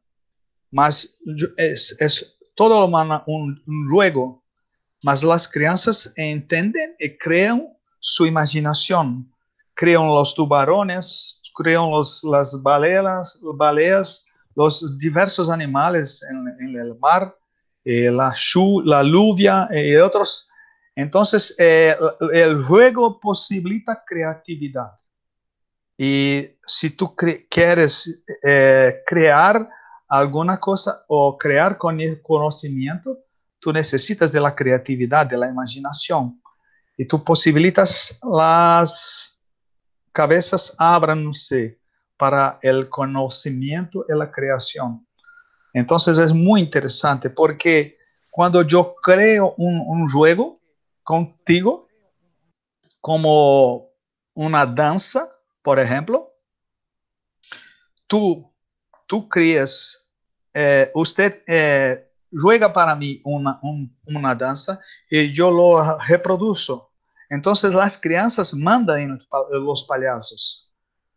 mas 0.71 1.17
es, 1.55 1.95
es 1.99 2.35
todo 2.55 2.85
un, 2.85 3.63
un 3.65 3.89
juego, 3.89 4.38
mas 5.01 5.23
las 5.23 5.47
crianças 5.47 6.11
entienden 6.15 6.95
y 6.99 7.17
crean 7.17 7.67
su 7.99 8.25
imaginación, 8.25 9.31
crean 9.73 10.07
los 10.07 10.33
tubarones, 10.33 11.41
crean 11.55 11.89
los, 11.89 12.23
las 12.23 12.61
baleas, 12.61 14.25
los 14.55 14.97
diversos 14.97 15.49
animales 15.49 16.21
en, 16.29 16.75
el 16.75 16.97
mar, 16.99 17.35
eh, 17.83 18.11
la, 18.11 18.33
lluvia 18.35 19.69
y 19.71 19.95
otros. 19.95 20.49
Entonces, 20.95 21.55
eh, 21.57 21.95
el 22.33 22.63
juego 22.63 23.19
posibilita 23.19 24.03
creatividad. 24.05 24.91
Y 25.97 26.45
si 26.65 26.91
tú 26.91 27.15
quieres 27.49 28.23
eh, 28.43 29.01
crear 29.05 29.69
alguna 30.07 30.59
cosa 30.59 31.03
o 31.07 31.37
crear 31.37 31.77
con 31.77 31.99
conocimiento, 32.21 33.17
tú 33.59 33.73
necesitas 33.73 34.31
de 34.31 34.39
la 34.39 34.55
creatividad, 34.55 35.25
de 35.25 35.37
la 35.37 35.49
imaginación. 35.49 36.41
Y 36.97 37.05
tú 37.05 37.23
posibilitas 37.23 38.19
las 38.23 39.41
cabezas 40.11 40.73
ábranse 40.77 41.79
para 42.17 42.59
el 42.61 42.89
conocimiento 42.89 44.05
y 44.09 44.17
la 44.17 44.31
creación. 44.31 45.05
Entonces 45.73 46.17
es 46.17 46.33
muy 46.33 46.61
interesante 46.61 47.29
porque 47.29 47.97
cuando 48.31 48.63
yo 48.63 48.95
creo 49.01 49.53
un, 49.57 50.09
juego 50.09 50.59
contigo, 51.03 51.87
como 52.99 53.87
una 54.33 54.65
danza, 54.65 55.29
por 55.61 55.79
ejemplo, 55.79 56.33
tú, 58.07 58.51
tú 59.07 59.29
eh, 60.53 60.91
usted 60.93 61.43
eh, 61.47 62.08
juega 62.31 62.71
para 62.73 62.95
mí 62.95 63.21
una, 63.23 63.59
una 64.05 64.35
danza 64.35 64.79
y 65.09 65.33
yo 65.33 65.51
lo 65.51 65.97
reproduzo. 65.99 66.89
Entonces 67.29 67.73
las 67.73 67.97
crianças 67.97 68.53
mandan 68.53 69.19
los 69.51 69.83
payasos, 69.83 70.71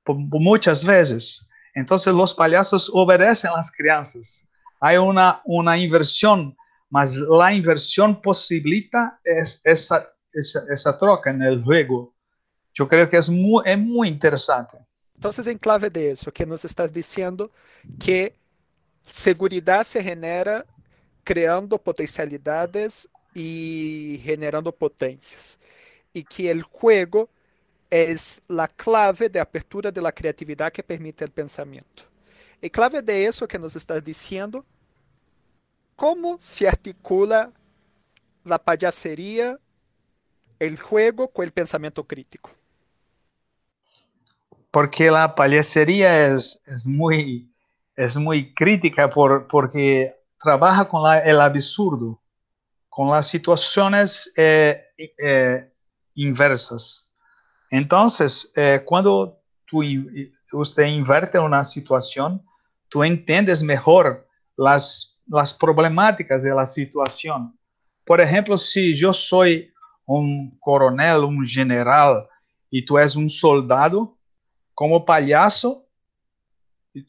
muchas 0.06 0.84
veces. 0.84 1.48
Entonces 1.74 2.12
los 2.12 2.34
payasos 2.34 2.90
obedecen 2.92 3.50
a 3.50 3.56
las 3.56 3.70
crianças. 3.70 4.46
Hay 4.80 4.98
una, 4.98 5.40
una 5.44 5.78
inversión, 5.78 6.54
mas 6.90 7.16
la 7.16 7.54
inversión 7.54 8.20
posibilita 8.20 9.18
es, 9.24 9.60
esa, 9.64 10.06
esa, 10.32 10.64
esa 10.70 10.98
troca 10.98 11.30
en 11.30 11.42
el 11.42 11.62
juego. 11.62 12.12
Eu 12.78 12.86
creio 12.86 13.06
que 13.06 13.16
é 13.16 13.20
muito, 13.30 13.68
é 13.68 13.76
muito 13.76 14.14
interessante. 14.14 14.76
Então, 15.16 15.30
em 15.46 15.58
clave 15.58 15.88
disso, 15.88 16.32
que 16.32 16.44
nos 16.44 16.64
estás 16.64 16.90
dizendo 16.90 17.50
que 18.00 18.32
segurança 19.06 19.84
se 19.84 20.02
genera 20.02 20.66
criando 21.24 21.78
potencialidades 21.78 23.08
e 23.34 24.20
generando 24.24 24.72
potências. 24.72 25.58
E 26.14 26.22
que 26.22 26.52
o 26.52 26.58
jogo 26.58 27.28
é 27.90 28.14
a 28.14 28.68
clave 28.68 29.28
de 29.28 29.38
apertura 29.38 29.90
da 29.90 30.12
criatividade 30.12 30.72
que 30.72 30.82
permite 30.82 31.24
o 31.24 31.30
pensamento. 31.30 32.10
E 32.60 32.68
clave 32.68 33.02
de 33.02 33.28
isso 33.28 33.46
que 33.46 33.58
nos 33.58 33.74
estás 33.74 34.02
dizendo, 34.02 34.64
como 35.96 36.38
se 36.40 36.66
articula 36.66 37.52
a 38.44 38.58
payaseria, 38.58 39.58
o 40.60 40.76
jogo 40.76 41.28
com 41.28 41.42
o 41.42 41.52
pensamento 41.52 42.04
crítico 42.04 42.50
porque 44.72 45.10
la 45.10 45.34
payasería 45.34 46.34
es, 46.34 46.60
es, 46.66 46.86
muy, 46.86 47.48
es 47.94 48.16
muy 48.16 48.52
crítica 48.54 49.10
por, 49.10 49.46
porque 49.46 50.16
trabaja 50.42 50.88
la, 51.02 51.20
el 51.20 51.40
absurdo, 51.40 52.20
con 52.88 53.08
las 53.08 53.28
situaciones 53.28 54.32
eh, 54.36 54.82
eh, 54.98 55.72
inversas. 56.14 57.08
Entonces, 57.70 58.52
eh, 58.54 58.82
cuando 58.84 59.38
tú, 59.64 59.82
inverte 60.86 61.38
una 61.38 61.64
situación, 61.64 62.42
tú 62.88 63.02
entiendes 63.02 63.62
las, 64.56 65.22
las 65.26 65.54
problemáticas 65.54 66.42
de 66.42 66.54
situación. 66.66 67.58
Por 68.04 68.20
ejemplo, 68.20 68.58
si 68.58 68.94
yo 68.94 69.12
soy 69.12 69.72
un 70.04 70.58
coronel, 70.58 71.24
un 71.24 71.46
general, 71.46 72.28
y 72.68 72.84
tú 72.84 72.98
eres 72.98 73.16
un 73.16 73.30
soldado, 73.30 74.18
como 74.74 75.04
palhaço, 75.04 75.86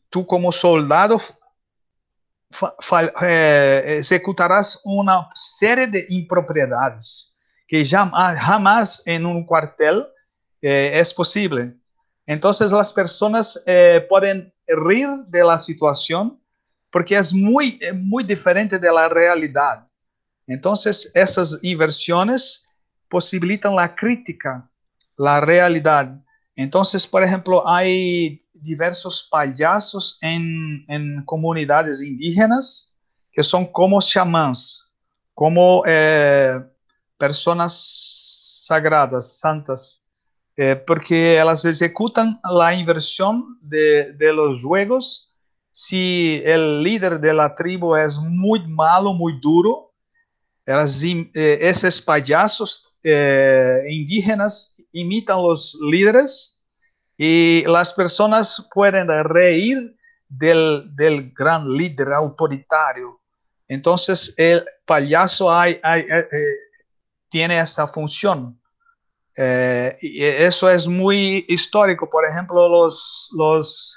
tu 0.09 0.25
como 0.25 0.51
soldado 0.51 1.19
é, 3.21 3.95
executarás 3.97 4.79
uma 4.85 5.29
série 5.35 5.87
de 5.87 6.07
impropriedades 6.09 7.33
que 7.67 7.83
jamais, 7.83 8.39
jamais 8.45 9.01
em 9.05 9.25
um 9.25 9.43
quartel 9.43 10.05
é, 10.63 10.99
é 10.99 11.03
possível. 11.13 11.73
Então, 12.27 12.51
as 12.51 12.91
pessoas 12.91 13.57
eh, 13.65 13.99
podem 14.01 14.51
rir 14.69 15.07
da 15.27 15.57
situação 15.57 16.37
porque 16.91 17.15
é 17.15 17.21
muito, 17.33 17.83
é 17.83 17.91
muito 17.91 18.27
diferente 18.27 18.77
da 18.77 19.07
realidade. 19.07 19.83
Então, 20.47 20.73
essas 21.15 21.63
inversões 21.63 22.59
possibilitam 23.09 23.79
a 23.79 23.89
crítica, 23.89 24.63
a 25.19 25.39
realidade. 25.43 26.17
Entonces, 26.55 27.05
por 27.05 27.23
ejemplo, 27.23 27.67
hay 27.67 28.42
diversos 28.63 29.27
payasos 29.29 30.17
en, 30.21 30.85
en 30.87 31.23
comunidades 31.25 32.01
indígenas 32.01 32.93
que 33.33 33.43
son 33.43 33.65
como 33.65 33.99
chamans, 33.99 34.93
como 35.33 35.83
eh, 35.85 36.63
personas 37.17 38.61
sagradas, 38.63 39.39
santas, 39.39 40.07
eh, 40.55 40.75
porque 40.75 41.37
elas 41.37 41.65
ejecutan 41.65 42.39
la 42.43 42.75
inversión 42.75 43.57
de, 43.59 44.13
de, 44.13 44.31
los 44.31 44.63
juegos. 44.63 45.33
Si 45.71 46.41
el 46.45 46.83
líder 46.83 47.19
de 47.19 47.33
la 47.33 47.55
tribu 47.55 47.95
es 47.95 48.19
muy 48.19 48.67
malo, 48.67 49.13
muy 49.13 49.39
duro, 49.41 49.91
elas, 50.65 51.03
eh, 51.03 51.57
esos 51.59 52.01
payasos 52.01 52.95
indígenas 53.89 54.77
imitan 54.93 55.41
los 55.41 55.77
líderes 55.81 56.62
y 57.17 57.63
las 57.63 57.93
personas 57.93 58.67
pueden 58.73 59.07
reír 59.23 59.95
del, 60.27 60.95
del 60.95 61.31
gran 61.31 61.71
líder 61.71 62.13
autoritario. 62.13 63.19
Entonces 63.67 64.33
el 64.37 64.63
payaso 64.85 65.51
hay, 65.51 65.73
eh, 65.73 66.07
eh, 66.09 66.27
tiene 67.29 67.59
esta 67.59 67.87
función. 67.87 68.59
Eh, 69.35 69.97
y 70.01 70.23
eso 70.23 70.69
es 70.69 70.87
muy 70.87 71.45
histórico. 71.47 72.09
Por 72.09 72.25
ejemplo, 72.25 72.67
los, 72.69 73.29
los, 73.35 73.95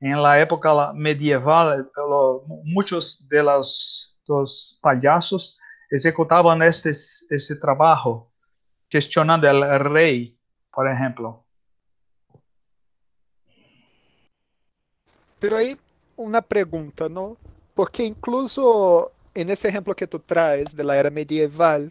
en 0.00 0.22
la 0.22 0.40
época 0.40 0.92
medieval, 0.94 1.90
muchos 2.64 3.28
de 3.28 3.42
los, 3.42 4.18
los 4.26 4.78
payasos 4.82 5.58
ejecutaban 5.90 6.62
este, 6.62 6.90
este 6.90 7.56
trabajo 7.56 8.32
questionando 8.88 9.48
el 9.48 9.80
rey, 9.80 10.38
por 10.72 10.88
ejemplo. 10.88 11.44
Pero 15.40 15.56
aí 15.56 15.76
uma 16.16 16.42
pergunta, 16.42 17.08
não? 17.08 17.36
Porque 17.74 18.04
incluso 18.04 19.10
nesse 19.34 19.66
exemplo 19.66 19.94
que 19.94 20.06
tu 20.06 20.18
traz 20.18 20.74
da 20.74 20.94
era 20.94 21.10
medieval, 21.10 21.88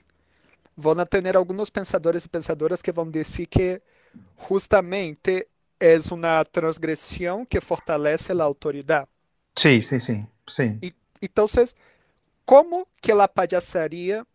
vão 0.77 0.95
ter 1.05 1.35
alguns 1.35 1.69
pensadores 1.69 2.23
e 2.23 2.29
pensadoras 2.29 2.81
que 2.81 2.91
vão 2.91 3.09
dizer 3.09 3.47
que 3.47 3.81
justamente 4.47 5.47
é 5.79 5.97
uma 6.11 6.45
transgressão 6.45 7.45
que 7.45 7.59
fortalece 7.59 8.31
a 8.31 8.43
autoridade. 8.43 9.07
Sim, 9.57 9.81
sim, 9.81 9.99
sim, 9.99 10.27
sim. 10.47 10.79
então, 11.21 11.45
como 12.45 12.87
que 13.01 13.11
a 13.11 13.27
palhaçaria 13.27 14.25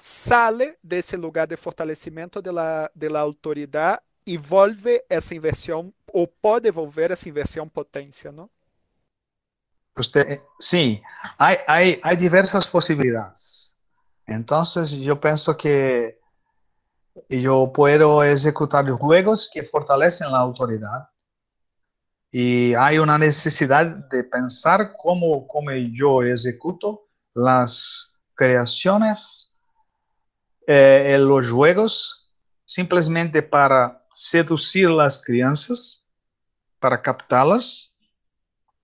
sale 0.00 0.74
desse 0.82 1.16
lugar 1.16 1.46
de 1.46 1.56
fortalecimento 1.56 2.40
de 2.40 2.50
la, 2.50 2.90
de 2.94 3.08
la 3.08 3.20
autoridade 3.20 4.00
e 4.26 4.36
volve 4.36 5.04
essa 5.08 5.34
inversão, 5.34 5.92
ou 6.12 6.26
pode 6.26 6.70
volver 6.70 7.10
essa 7.10 7.28
inversão 7.28 7.68
potência, 7.68 8.30
não? 8.30 8.48
Usted, 9.98 10.40
sim, 10.60 11.02
há, 11.38 11.52
há, 11.52 11.80
há 12.02 12.14
diversas 12.14 12.66
possibilidades. 12.66 13.72
Então, 14.26 14.62
eu 15.02 15.16
penso 15.16 15.54
que 15.54 16.16
eu 17.28 17.68
posso 17.68 18.22
executar 18.22 18.86
jogos 18.86 19.46
que 19.46 19.62
fortalecem 19.64 20.26
a 20.26 20.38
autoridade. 20.38 21.06
E 22.32 22.74
há 22.74 22.90
uma 23.02 23.18
necessidade 23.18 24.08
de 24.08 24.22
pensar 24.22 24.94
como, 24.94 25.46
como 25.46 25.70
eu 25.70 26.22
executo 26.22 26.98
as 27.36 28.12
criações 28.34 29.52
en 30.66 31.28
los 31.28 31.46
juegos 31.46 32.30
simplemente 32.64 33.42
para 33.42 34.02
seducir 34.14 34.88
las 34.88 35.18
crianças 35.18 36.01
para 36.82 37.00
captarlas, 37.00 37.96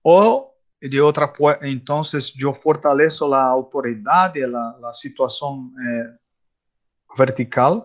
o 0.01 0.55
de 0.81 1.01
otra, 1.01 1.33
entonces 1.61 2.33
yo 2.33 2.53
fortalezo 2.53 3.27
la 3.27 3.43
autoridad 3.43 4.33
la, 4.35 4.77
la 4.79 4.93
situación 4.93 5.73
eh, 5.77 6.17
vertical, 7.17 7.83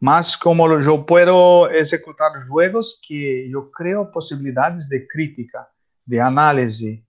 más 0.00 0.36
como 0.36 0.80
yo 0.80 1.06
puedo 1.06 1.70
ejecutar 1.70 2.32
juegos 2.48 3.00
que 3.06 3.48
yo 3.48 3.70
creo 3.70 4.10
posibilidades 4.10 4.88
de 4.88 5.06
crítica, 5.06 5.68
de 6.04 6.20
análisis. 6.20 7.02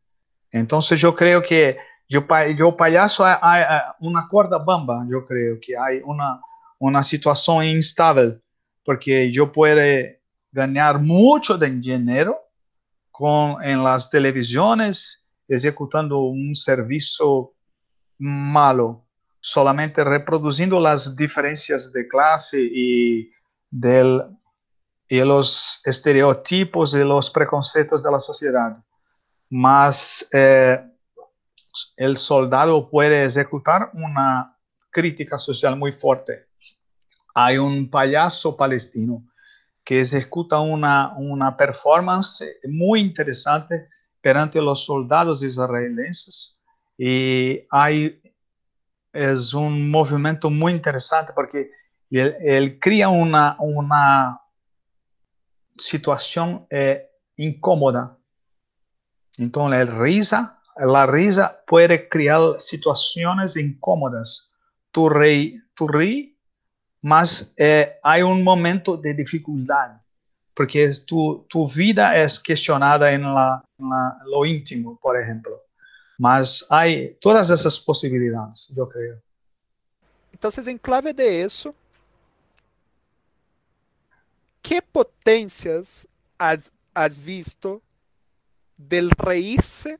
Entonces 0.51 0.99
yo 0.99 1.15
creo 1.15 1.41
que 1.41 1.77
yo, 2.07 2.25
yo 2.57 2.77
payaso 2.77 3.25
hay, 3.25 3.63
una 3.99 4.27
cuerda 4.29 4.59
bamba, 4.59 5.03
yo 5.09 5.25
creo 5.25 5.57
que 5.59 5.73
hay 5.75 5.99
una, 6.05 6.39
una 6.77 7.03
situación 7.03 7.65
instável, 7.65 8.41
porque 8.85 9.31
yo 9.31 9.51
puedo 9.51 9.81
ganar 10.51 10.99
mucho 10.99 11.57
de 11.57 11.69
dinero 11.69 12.39
con, 13.11 13.63
en 13.63 13.83
las 13.83 14.09
televisiones 14.09 15.27
ejecutando 15.47 16.19
un 16.19 16.55
servicio 16.55 17.53
malo, 18.19 19.05
solamente 19.39 20.03
reproduciendo 20.03 20.79
las 20.79 21.15
diferencias 21.15 21.91
de 21.93 22.07
clase 22.07 22.59
y, 22.61 23.31
del, 23.69 24.23
y 25.07 25.19
los 25.21 25.81
estereotipos 25.85 26.93
y 26.95 26.99
los 26.99 27.29
preconceptos 27.29 28.03
de 28.03 28.11
la 28.11 28.19
sociedad. 28.19 28.77
Mas 29.49 30.27
eh, 30.33 30.83
el 31.95 32.17
soldado 32.17 32.89
puede 32.89 33.25
ejecutar 33.25 33.91
una 33.93 34.57
crítica 34.89 35.37
social 35.37 35.77
muy 35.77 35.91
fuerte. 35.91 36.47
Hay 37.33 37.57
un 37.57 37.89
payaso 37.89 38.57
palestino 38.57 39.23
que 39.87 40.01
ejecuta 40.01 40.59
una, 40.59 41.13
una 41.15 41.55
performance 41.55 42.43
muy 42.67 42.99
interesante 42.99 43.87
perante 44.19 44.61
los 44.61 44.83
soldados 44.83 45.41
israelíes 45.41 46.61
y 46.97 47.61
hay, 47.71 48.21
es 49.13 49.53
un 49.53 49.89
movimiento 49.89 50.49
muy 50.49 50.73
interesante 50.73 51.31
porque 51.33 51.71
él, 52.11 52.77
crea 52.81 53.07
una, 53.07 53.55
una 53.59 54.41
situación 55.77 56.67
eh, 56.69 57.09
incómoda. 57.37 58.17
Entonces, 59.37 59.79
el 59.79 59.99
risa, 59.99 60.61
la 60.75 61.05
risa 61.05 61.63
puede 61.65 62.09
crear 62.09 62.59
situaciones 62.59 63.55
incómodas. 63.55 64.51
Tu 64.91 65.07
rey, 65.07 65.61
tu 65.75 65.87
mas 67.07 67.53
é, 67.57 67.97
há 68.03 68.17
um 68.25 68.43
momento 68.43 68.97
de 68.97 69.13
dificuldade, 69.13 69.97
porque 70.53 70.91
tu, 71.07 71.45
tu 71.49 71.65
vida 71.65 72.13
é 72.13 72.27
questionada 72.43 73.09
em 73.09 73.19
la, 73.19 73.63
la, 73.79 74.17
lo 74.25 74.45
íntimo, 74.45 74.97
por 75.01 75.15
exemplo. 75.15 75.57
Mas 76.19 76.65
há 76.69 76.83
todas 77.21 77.49
essas 77.49 77.79
possibilidades, 77.79 78.75
eu 78.75 78.85
creio. 78.87 79.21
Então, 80.33 80.51
em 80.67 80.77
clave 80.77 81.13
de 81.13 81.45
isso, 81.45 81.73
que 84.61 84.81
potências 84.81 86.05
has, 86.37 86.73
has 86.93 87.15
visto 87.15 87.81
del 88.77 89.07
reírse 89.25 89.97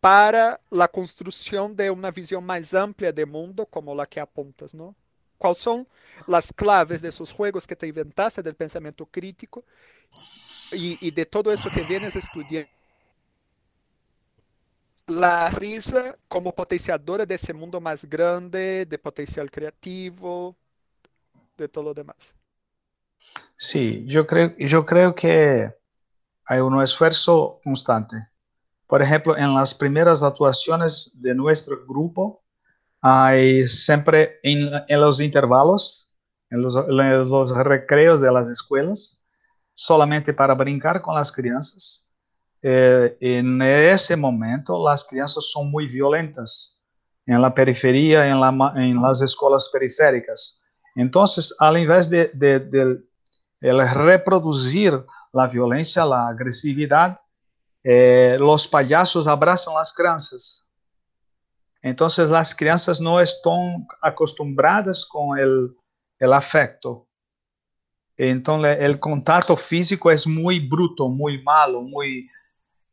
para 0.00 0.58
a 0.72 0.88
construção 0.88 1.72
de 1.72 1.88
uma 1.88 2.10
visão 2.10 2.40
mais 2.40 2.74
ampla 2.74 3.12
de 3.12 3.24
mundo, 3.24 3.64
como 3.64 4.00
a 4.00 4.06
que 4.06 4.18
apontas, 4.18 4.74
não? 4.74 4.92
¿Cuáles 5.40 5.56
son 5.56 5.88
las 6.26 6.52
claves 6.52 7.00
de 7.00 7.08
esos 7.08 7.32
juegos 7.32 7.66
que 7.66 7.74
te 7.74 7.86
inventaste 7.86 8.42
del 8.42 8.54
pensamiento 8.54 9.06
crítico 9.06 9.64
y, 10.70 11.10
de 11.10 11.24
todo 11.24 11.50
eso 11.50 11.70
que 11.70 11.80
vienes 11.80 12.14
estudiando? 12.14 12.68
La 15.06 15.48
risa 15.48 16.14
como 16.28 16.54
potenciadora 16.54 17.24
de 17.24 17.36
ese 17.36 17.54
mundo 17.54 17.80
más 17.80 18.04
grande, 18.04 18.84
de 18.84 18.98
potencial 18.98 19.50
creativo, 19.50 20.54
de 21.56 21.68
todo 21.68 21.84
lo 21.84 21.94
demás. 21.94 22.34
Sí, 23.56 24.04
yo 24.06 24.26
creo, 24.26 24.54
yo 24.58 24.84
creo 24.84 25.14
que 25.14 25.74
hay 26.44 26.60
un 26.60 26.82
esfuerzo 26.82 27.58
constante. 27.64 28.28
Por 28.86 29.00
ejemplo, 29.00 29.38
en 29.38 29.54
las 29.54 29.74
primeras 29.74 30.22
actuaciones 30.22 31.18
de 31.22 31.34
nuestro 31.34 31.86
grupo, 31.86 32.42
hay 33.00 33.66
siempre 33.68 34.38
en, 34.42 34.70
los 35.00 35.20
intervalos, 35.20 36.14
en 36.50 36.62
los, 36.62 37.54
recreos 37.64 38.20
de 38.20 38.30
las 38.30 38.48
escuelas, 38.48 39.22
solamente 39.74 40.34
para 40.34 40.54
brincar 40.54 41.00
con 41.00 41.14
las 41.14 41.32
crianzas. 41.32 42.10
Eh, 42.62 43.16
en 43.20 43.62
ese 43.62 44.16
momento 44.16 44.86
las 44.86 45.04
crianzas 45.04 45.46
son 45.50 45.70
muy 45.70 45.86
violentas 45.86 46.82
en 47.24 47.40
la 47.40 47.54
periferia, 47.54 48.26
en, 48.28 49.02
las 49.02 49.22
escuelas 49.22 49.70
periféricas. 49.72 50.62
Entonces, 50.94 51.54
al 51.58 51.78
invés 51.78 52.10
de, 52.10 52.28
de, 52.34 52.98
reproducir 53.94 54.92
la 55.32 55.46
violencia, 55.46 56.04
la 56.04 56.28
agresividad, 56.28 57.18
eh, 57.82 58.36
los 58.38 58.68
payasos 58.68 59.26
abrazan 59.26 59.74
las 59.74 59.92
crianzas 59.92 60.69
entonces 61.82 62.28
las 62.28 62.54
crianças 62.54 63.00
no 63.00 63.20
están 63.20 63.86
acostumbradas 64.02 65.04
con 65.06 65.38
el, 65.38 65.74
afecto. 66.32 67.06
Entonces 68.16 68.78
el 68.80 69.00
contacto 69.00 69.56
físico 69.56 70.10
es 70.10 70.26
muy 70.26 70.60
bruto, 70.68 71.08
muy 71.08 71.42
malo, 71.42 71.82
muy... 71.82 72.28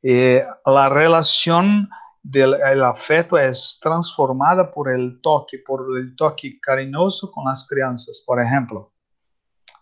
Eh, 0.01 0.41
la 0.65 0.87
relación 0.87 1.89
del 2.23 2.53
el 2.53 2.83
afecto 2.83 3.37
es 3.37 3.77
transformada 3.81 4.71
por 4.71 4.89
el 4.89 5.19
toque, 5.21 5.57
por 5.65 5.85
el 5.97 6.15
toque 6.15 6.57
cariñoso 6.61 7.29
con 7.31 7.45
las 7.45 7.67
crianças, 7.67 8.23
por 8.25 8.39
ejemplo. 8.39 8.93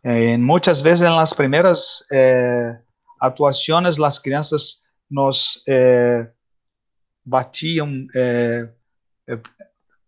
Eh, 0.01 0.37
muchas 0.39 0.81
veces 0.81 1.07
en 1.07 1.15
las 1.15 1.33
primeras 1.33 2.05
eh, 2.09 2.71
actuaciones 3.19 3.99
las 3.99 4.19
crianças 4.19 4.83
nos 5.09 5.63
batían 7.23 8.07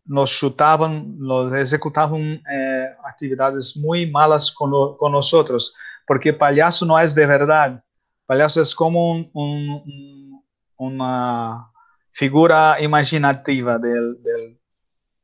nos 0.06 0.32
chutaban, 0.32 1.17
nos 1.19 1.53
ejecutaban 1.53 2.21
eh, 2.21 2.86
actividades 3.06 3.75
muy 3.75 4.10
malas 4.10 4.51
con, 4.51 4.71
nosotros, 5.12 5.75
porque 6.06 6.34
payaso 6.34 6.86
no 6.86 6.97
es 6.99 7.13
de 7.13 7.25
verdad. 7.25 7.84
Payaso 8.25 8.62
es 8.62 8.73
como 8.73 9.12
un, 9.12 9.30
un, 9.34 10.43
una 10.77 11.71
figura 12.12 12.82
imaginativa 12.82 13.77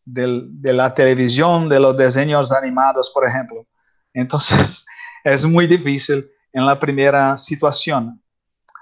de 0.05 0.73
la 0.73 0.93
televisión, 0.93 1.69
de 1.69 1.79
los 1.79 1.97
diseños 1.97 2.51
animados, 2.51 3.09
por 3.13 3.27
ejemplo. 3.27 3.65
Entonces, 4.13 4.85
es 5.23 5.45
muy 5.45 5.67
difícil 5.67 6.29
en 6.51 6.65
la 6.65 6.79
primera 6.79 7.37
situación. 7.37 8.21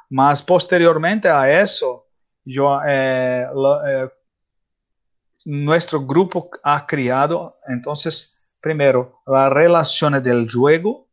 Mas 0.09 0.43
posteriormente 0.43 1.29
a 1.29 1.61
eso, 1.61 2.05
yo 2.43 2.81
eh, 2.85 3.47
eh, 3.87 4.09
nuestro 5.45 6.05
grupo 6.05 6.49
ha 6.63 6.85
creado, 6.85 7.55
entonces, 7.67 8.37
primero, 8.59 9.21
la 9.25 9.49
relación 9.49 10.21
del 10.23 10.49
juego, 10.51 11.07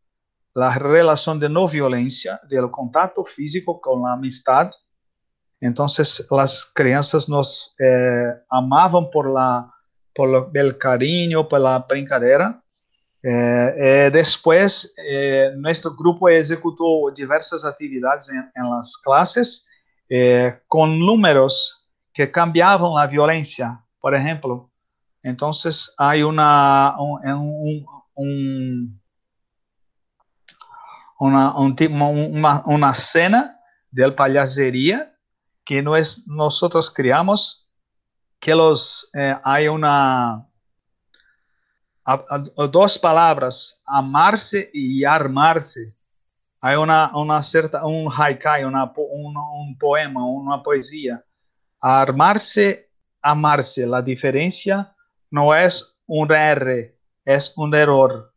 la 0.55 0.79
relación 0.79 1.39
de 1.39 1.49
no 1.49 1.69
violencia, 1.69 2.41
del 2.49 2.71
contacto 2.71 3.25
físico 3.25 3.81
con 3.81 4.03
la 4.03 4.15
amistad. 4.15 4.71
Entonces, 5.61 6.27
las 6.31 6.71
crianças 6.75 7.29
nos 7.29 7.75
eh, 7.79 8.33
amaban 8.51 9.11
por, 9.11 9.33
la, 9.33 9.73
por 10.15 10.51
el 10.55 10.79
cariño, 10.79 11.49
por 11.49 11.61
la 11.61 11.79
brincadeira. 11.89 12.63
Eh, 13.23 13.75
eh, 13.77 14.11
después, 14.13 14.95
nuestro 15.57 15.95
grupo 15.97 16.29
ejecutó 16.29 17.11
diversas 17.15 17.65
actividades 17.65 18.29
en, 18.29 18.71
las 18.71 18.97
clases 18.97 19.67
con 20.67 20.99
números 20.99 21.87
que 22.13 22.31
cambiaban 22.31 22.95
la 22.95 23.07
violencia 23.07 23.85
por 24.09 24.15
ejemplo. 24.15 24.71
Entonces 25.23 25.95
hay 25.99 26.23
una, 26.23 26.95
un, 26.99 27.85
un, 28.15 29.03
una, 31.19 31.55
una, 31.59 32.63
una 32.65 32.95
cena 32.95 33.61
de 33.91 34.11
payasería 34.13 35.15
que 35.63 35.83
nosotros 36.27 36.91
creamos 36.91 37.71
que 38.41 38.55
los 38.55 39.11
eh, 39.13 39.37
hay 39.45 39.69
una 39.69 40.49
dos 42.71 42.99
palabras 42.99 43.83
amarse 43.85 44.71
y 44.73 45.05
armarse 45.05 45.95
hay 46.63 46.77
una, 46.77 47.15
una 47.15 47.43
cierta 47.43 47.85
un 47.85 48.11
haikai 48.11 48.65
una, 48.65 48.91
un, 48.97 49.37
un 49.37 49.77
poema 49.77 50.25
una 50.25 50.63
poesía 50.63 51.23
armarse 51.79 52.88
amarse. 53.23 53.87
La 53.87 54.03
diferencia 54.03 54.95
no 55.31 55.55
es 55.55 55.99
un 56.07 56.33
R, 56.33 56.97
es 57.25 57.53
un 57.57 57.75
error. 57.75 58.33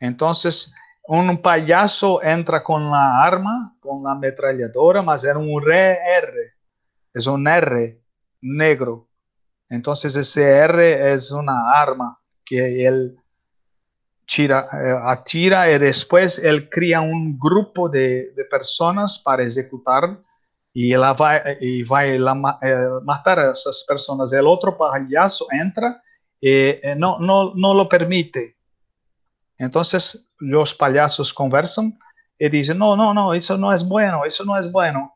Entonces, 0.00 0.72
un 1.06 1.40
payaso 1.40 2.22
entra 2.22 2.62
con 2.62 2.90
la 2.90 3.22
arma, 3.22 3.76
con 3.80 4.02
la 4.02 4.12
ametralladora, 4.12 5.02
mas 5.02 5.24
era 5.24 5.38
un 5.38 5.62
R, 5.70 6.54
es 7.12 7.26
un 7.26 7.46
R 7.46 8.00
negro. 8.40 9.08
Entonces 9.68 10.14
ese 10.16 10.42
R 10.42 11.14
es 11.14 11.30
una 11.30 11.72
arma 11.72 12.18
que 12.44 12.86
él 12.86 13.16
tira, 14.26 14.66
eh, 14.72 14.96
atira 15.04 15.70
y 15.70 15.78
después 15.78 16.38
él 16.38 16.68
crea 16.68 17.00
un 17.00 17.38
grupo 17.38 17.88
de 17.88 18.32
personas 18.50 19.18
para 19.18 19.42
ejecutar 19.42 20.18
y, 20.76 20.92
él 20.92 21.00
va, 21.00 21.40
y 21.60 21.84
va 21.84 22.00
a 22.00 22.06
eh, 22.06 22.76
matar 23.04 23.38
a 23.38 23.52
esas 23.52 23.84
personas. 23.86 24.32
El 24.32 24.46
otro 24.48 24.76
payaso 24.76 25.46
entra 25.52 26.02
y 26.40 26.50
eh, 26.50 26.94
no, 26.96 27.18
no, 27.20 27.52
no 27.54 27.74
lo 27.74 27.88
permite. 27.88 28.56
Entonces 29.56 30.28
los 30.40 30.74
payasos 30.74 31.32
conversan 31.32 31.96
y 32.36 32.48
dicen, 32.48 32.76
no, 32.76 32.96
no, 32.96 33.14
no, 33.14 33.32
eso 33.32 33.56
no 33.56 33.72
es 33.72 33.86
bueno, 33.86 34.24
eso 34.24 34.44
no 34.44 34.58
es 34.58 34.70
bueno. 34.70 35.14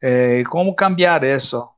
Eh, 0.00 0.44
¿Cómo 0.48 0.76
cambiar 0.76 1.24
eso? 1.24 1.76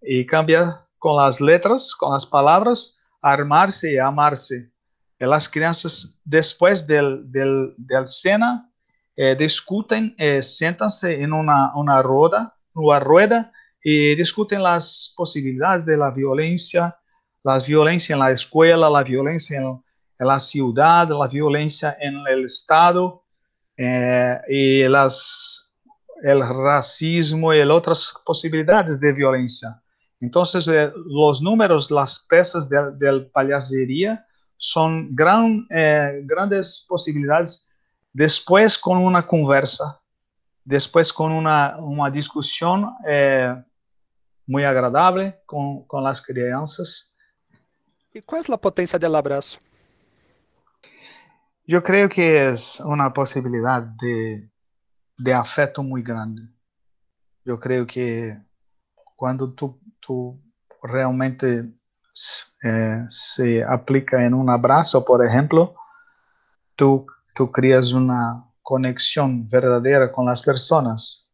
Y 0.00 0.24
cambia 0.24 0.86
con 0.98 1.22
las 1.22 1.40
letras, 1.40 1.94
con 1.96 2.12
las 2.12 2.24
palabras, 2.24 2.96
armarse 3.20 3.92
y 3.92 3.98
amarse. 3.98 4.70
Y 5.18 5.26
las 5.26 5.48
crianças, 5.48 6.18
después 6.24 6.86
del, 6.86 7.30
del, 7.30 7.74
del 7.76 8.06
cena, 8.06 8.69
eh, 9.22 9.36
discuten, 9.36 10.14
eh, 10.16 10.42
siéntanse 10.42 11.22
en 11.22 11.34
una, 11.34 12.00
rueda, 12.00 12.56
rueda 12.74 13.52
y 13.84 14.14
discuten 14.14 14.62
las 14.62 15.12
posibilidades 15.14 15.84
de 15.84 15.98
la 15.98 16.10
violencia, 16.10 16.96
la 17.44 17.58
violencia 17.58 18.14
en 18.14 18.20
la 18.20 18.30
escuela, 18.30 18.88
la 18.88 19.02
violencia 19.02 19.60
en, 19.60 19.84
la 20.26 20.40
ciudad, 20.40 21.06
la 21.10 21.28
violencia 21.28 21.98
en 22.00 22.14
el 22.26 22.46
Estado 22.46 23.22
eh, 23.76 24.40
y 24.48 24.84
las, 24.84 25.70
el 26.22 26.40
racismo 26.40 27.52
y 27.52 27.60
otras 27.60 28.14
posibilidades 28.24 28.98
de 29.00 29.12
violencia. 29.12 29.82
Entonces, 30.18 30.66
eh, 30.66 30.90
los 31.08 31.42
números, 31.42 31.90
las 31.90 32.20
pesas 32.20 32.70
del 32.70 33.26
de 33.26 34.18
son 34.56 35.14
gran, 35.14 35.66
grandes 36.24 36.86
posibilidades 36.88 37.69
después 38.12 38.78
con 38.78 38.98
una 38.98 39.26
conversa, 39.26 40.00
después 40.64 41.12
con 41.12 41.32
una, 41.32 41.76
una 41.78 42.10
discusión 42.10 42.94
eh, 43.06 43.54
muy 44.46 44.64
agradable 44.64 45.40
con, 45.46 45.84
con 45.86 46.02
las 46.02 46.20
crianças. 46.20 47.16
¿Y 48.12 48.20
cuál 48.22 48.40
es 48.40 48.48
la 48.48 48.58
potencia 48.58 48.98
del 48.98 49.14
abrazo? 49.14 49.58
Yo 51.66 51.82
creo 51.82 52.08
que 52.08 52.48
es 52.48 52.80
una 52.80 53.12
posibilidad 53.12 53.80
de, 53.80 54.50
de 55.16 55.34
afecto 55.34 55.82
muy 55.82 56.02
grande. 56.02 56.42
Yo 57.44 57.60
creo 57.60 57.86
que 57.86 58.36
cuando 59.14 59.52
tú, 59.52 59.78
tú 60.00 60.40
realmente 60.82 61.70
eh, 62.64 63.04
se 63.08 63.62
aplica 63.62 64.24
en 64.24 64.34
un 64.34 64.50
abrazo, 64.50 65.04
por 65.04 65.24
ejemplo, 65.24 65.74
tú, 66.74 67.06
tú 67.34 67.50
creas 67.50 67.92
una 67.92 68.46
conexión 68.62 69.48
verdadera 69.48 70.10
con 70.10 70.26
las 70.26 70.42
personas. 70.42 71.28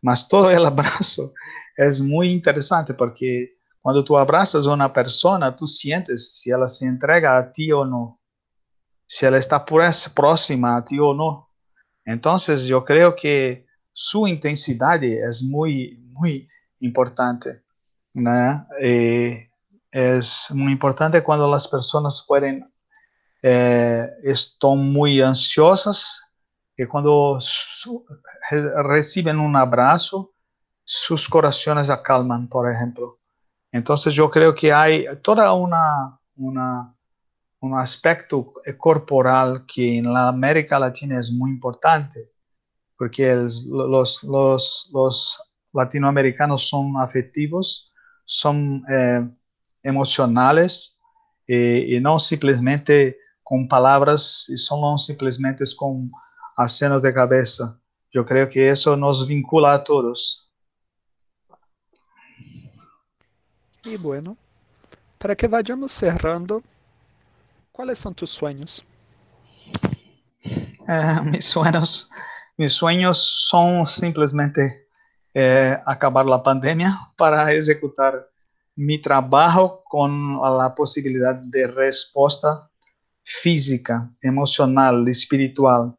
Mas 0.00 0.28
todo 0.28 0.50
el 0.50 0.64
abrazo 0.72 1.32
es 1.76 2.00
muy 2.00 2.30
interesante 2.30 2.94
porque 2.94 3.56
cuando 3.80 4.04
tú 4.04 4.16
abrazas 4.16 4.66
a 4.66 4.72
una 4.72 4.92
persona, 4.92 5.54
tú 5.54 5.66
sientes 5.66 6.40
si 6.40 6.50
ella 6.50 6.68
se 6.68 6.86
entrega 6.86 7.38
a 7.38 7.52
ti 7.52 7.72
o 7.72 7.84
no 7.84 8.18
si 9.08 9.24
ela 9.24 9.38
está 9.38 9.58
próxima 9.58 10.76
a 10.76 10.82
ti 10.82 11.00
ou 11.00 11.14
não. 11.14 11.46
Então, 12.06 12.36
eu 12.68 12.82
creio 12.82 13.14
que 13.14 13.64
sua 13.92 14.30
intensidade 14.30 15.06
é 15.06 15.30
muito, 15.42 16.00
muito 16.12 16.46
importante, 16.80 17.48
né? 18.14 18.66
E 18.80 19.40
é 19.92 20.20
muito 20.50 20.74
importante 20.74 21.20
quando 21.22 21.52
as 21.52 21.66
pessoas 21.66 22.20
podem 22.20 22.62
eh, 23.42 24.18
estão 24.24 24.76
muito 24.76 25.22
ansiosas 25.22 26.18
e 26.76 26.86
quando 26.86 27.38
recebem 28.88 29.36
um 29.36 29.56
abraço, 29.56 30.30
seus 30.86 31.26
corações 31.26 31.90
acalmam, 31.90 32.46
por 32.46 32.68
exemplo. 32.68 33.18
Então, 33.72 33.96
eu 34.16 34.30
creio 34.30 34.54
que 34.54 34.70
há 34.70 34.86
toda 35.22 35.52
uma 35.52 36.18
uma 36.36 36.94
un 37.60 37.76
aspecto 37.76 38.54
corporal 38.76 39.66
que 39.66 39.98
en 39.98 40.12
la 40.12 40.28
América 40.28 40.78
Latina 40.78 41.18
es 41.18 41.30
muy 41.32 41.50
importante, 41.50 42.30
porque 42.96 43.34
los, 43.34 44.22
los, 44.22 44.90
los, 44.92 45.42
latinoamericanos 45.72 46.68
son 46.68 46.96
afectivos, 46.96 47.92
son 48.24 48.84
eh, 48.88 49.28
emocionales 49.82 50.98
y, 51.46 52.00
no 52.00 52.18
simplemente 52.18 53.18
con 53.48 53.66
palabras 53.66 54.46
y 54.48 54.56
son 54.56 54.98
simplemente 54.98 55.64
con 55.76 56.10
acenos 56.56 57.02
de 57.02 57.14
cabeza. 57.14 57.80
Yo 58.12 58.26
creo 58.26 58.48
que 58.48 58.70
eso 58.70 58.96
nos 58.96 59.26
vincula 59.26 59.74
a 59.74 59.84
todos. 59.84 60.50
Y 63.84 63.96
bueno, 63.96 64.36
para 65.18 65.34
que 65.34 65.46
vayamos 65.46 65.92
cerrando, 65.92 66.62
¿Cuáles 67.78 68.00
son 68.00 68.12
tus 68.12 68.30
sueños? 68.30 68.84
Uh, 70.44 71.22
mis 71.30 71.44
sueños, 71.44 72.10
mis 72.56 72.72
sueños 72.72 73.46
son 73.48 73.86
simplemente 73.86 74.88
eh, 75.32 75.78
acabar 75.86 76.26
la 76.26 76.42
pandemia 76.42 76.98
para 77.16 77.52
ejecutar 77.52 78.28
mi 78.74 79.00
trabajo 79.00 79.84
con 79.84 80.40
la 80.58 80.74
posibilidad 80.74 81.36
de 81.36 81.68
respuesta 81.68 82.67
física, 83.28 84.10
emocional, 84.22 85.06
espiritual, 85.06 85.98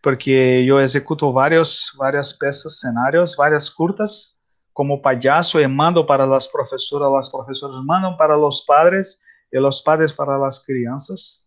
porque 0.00 0.64
yo 0.64 0.78
ejecuto 0.78 1.32
varios, 1.32 1.92
varias 1.98 2.32
piezas, 2.32 2.74
escenarios, 2.74 3.36
varias 3.36 3.68
curtas 3.68 4.40
como 4.72 5.02
payaso 5.02 5.60
y 5.60 5.66
mando 5.66 6.06
para 6.06 6.24
las 6.24 6.46
profesoras, 6.46 7.10
las 7.10 7.30
profesoras 7.30 7.82
mandan 7.82 8.16
para 8.16 8.36
los 8.36 8.64
padres 8.64 9.20
e 9.50 9.58
os 9.58 9.82
padres 9.82 10.12
para 10.12 10.38
as 10.46 10.60
crianças, 10.64 11.44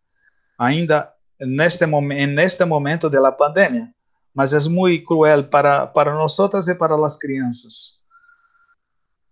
ainda 0.57 1.13
neste, 1.39 1.87
neste 1.87 2.65
momento 2.65 3.09
da 3.09 3.31
pandemia, 3.31 3.89
mas 4.33 4.51
é 4.51 4.59
muito 4.67 5.05
cruel 5.05 5.45
para, 5.45 5.87
para 5.87 6.13
nós 6.13 6.37
e 6.67 6.75
para 6.75 6.95
as 7.07 7.17
crianças. 7.17 8.01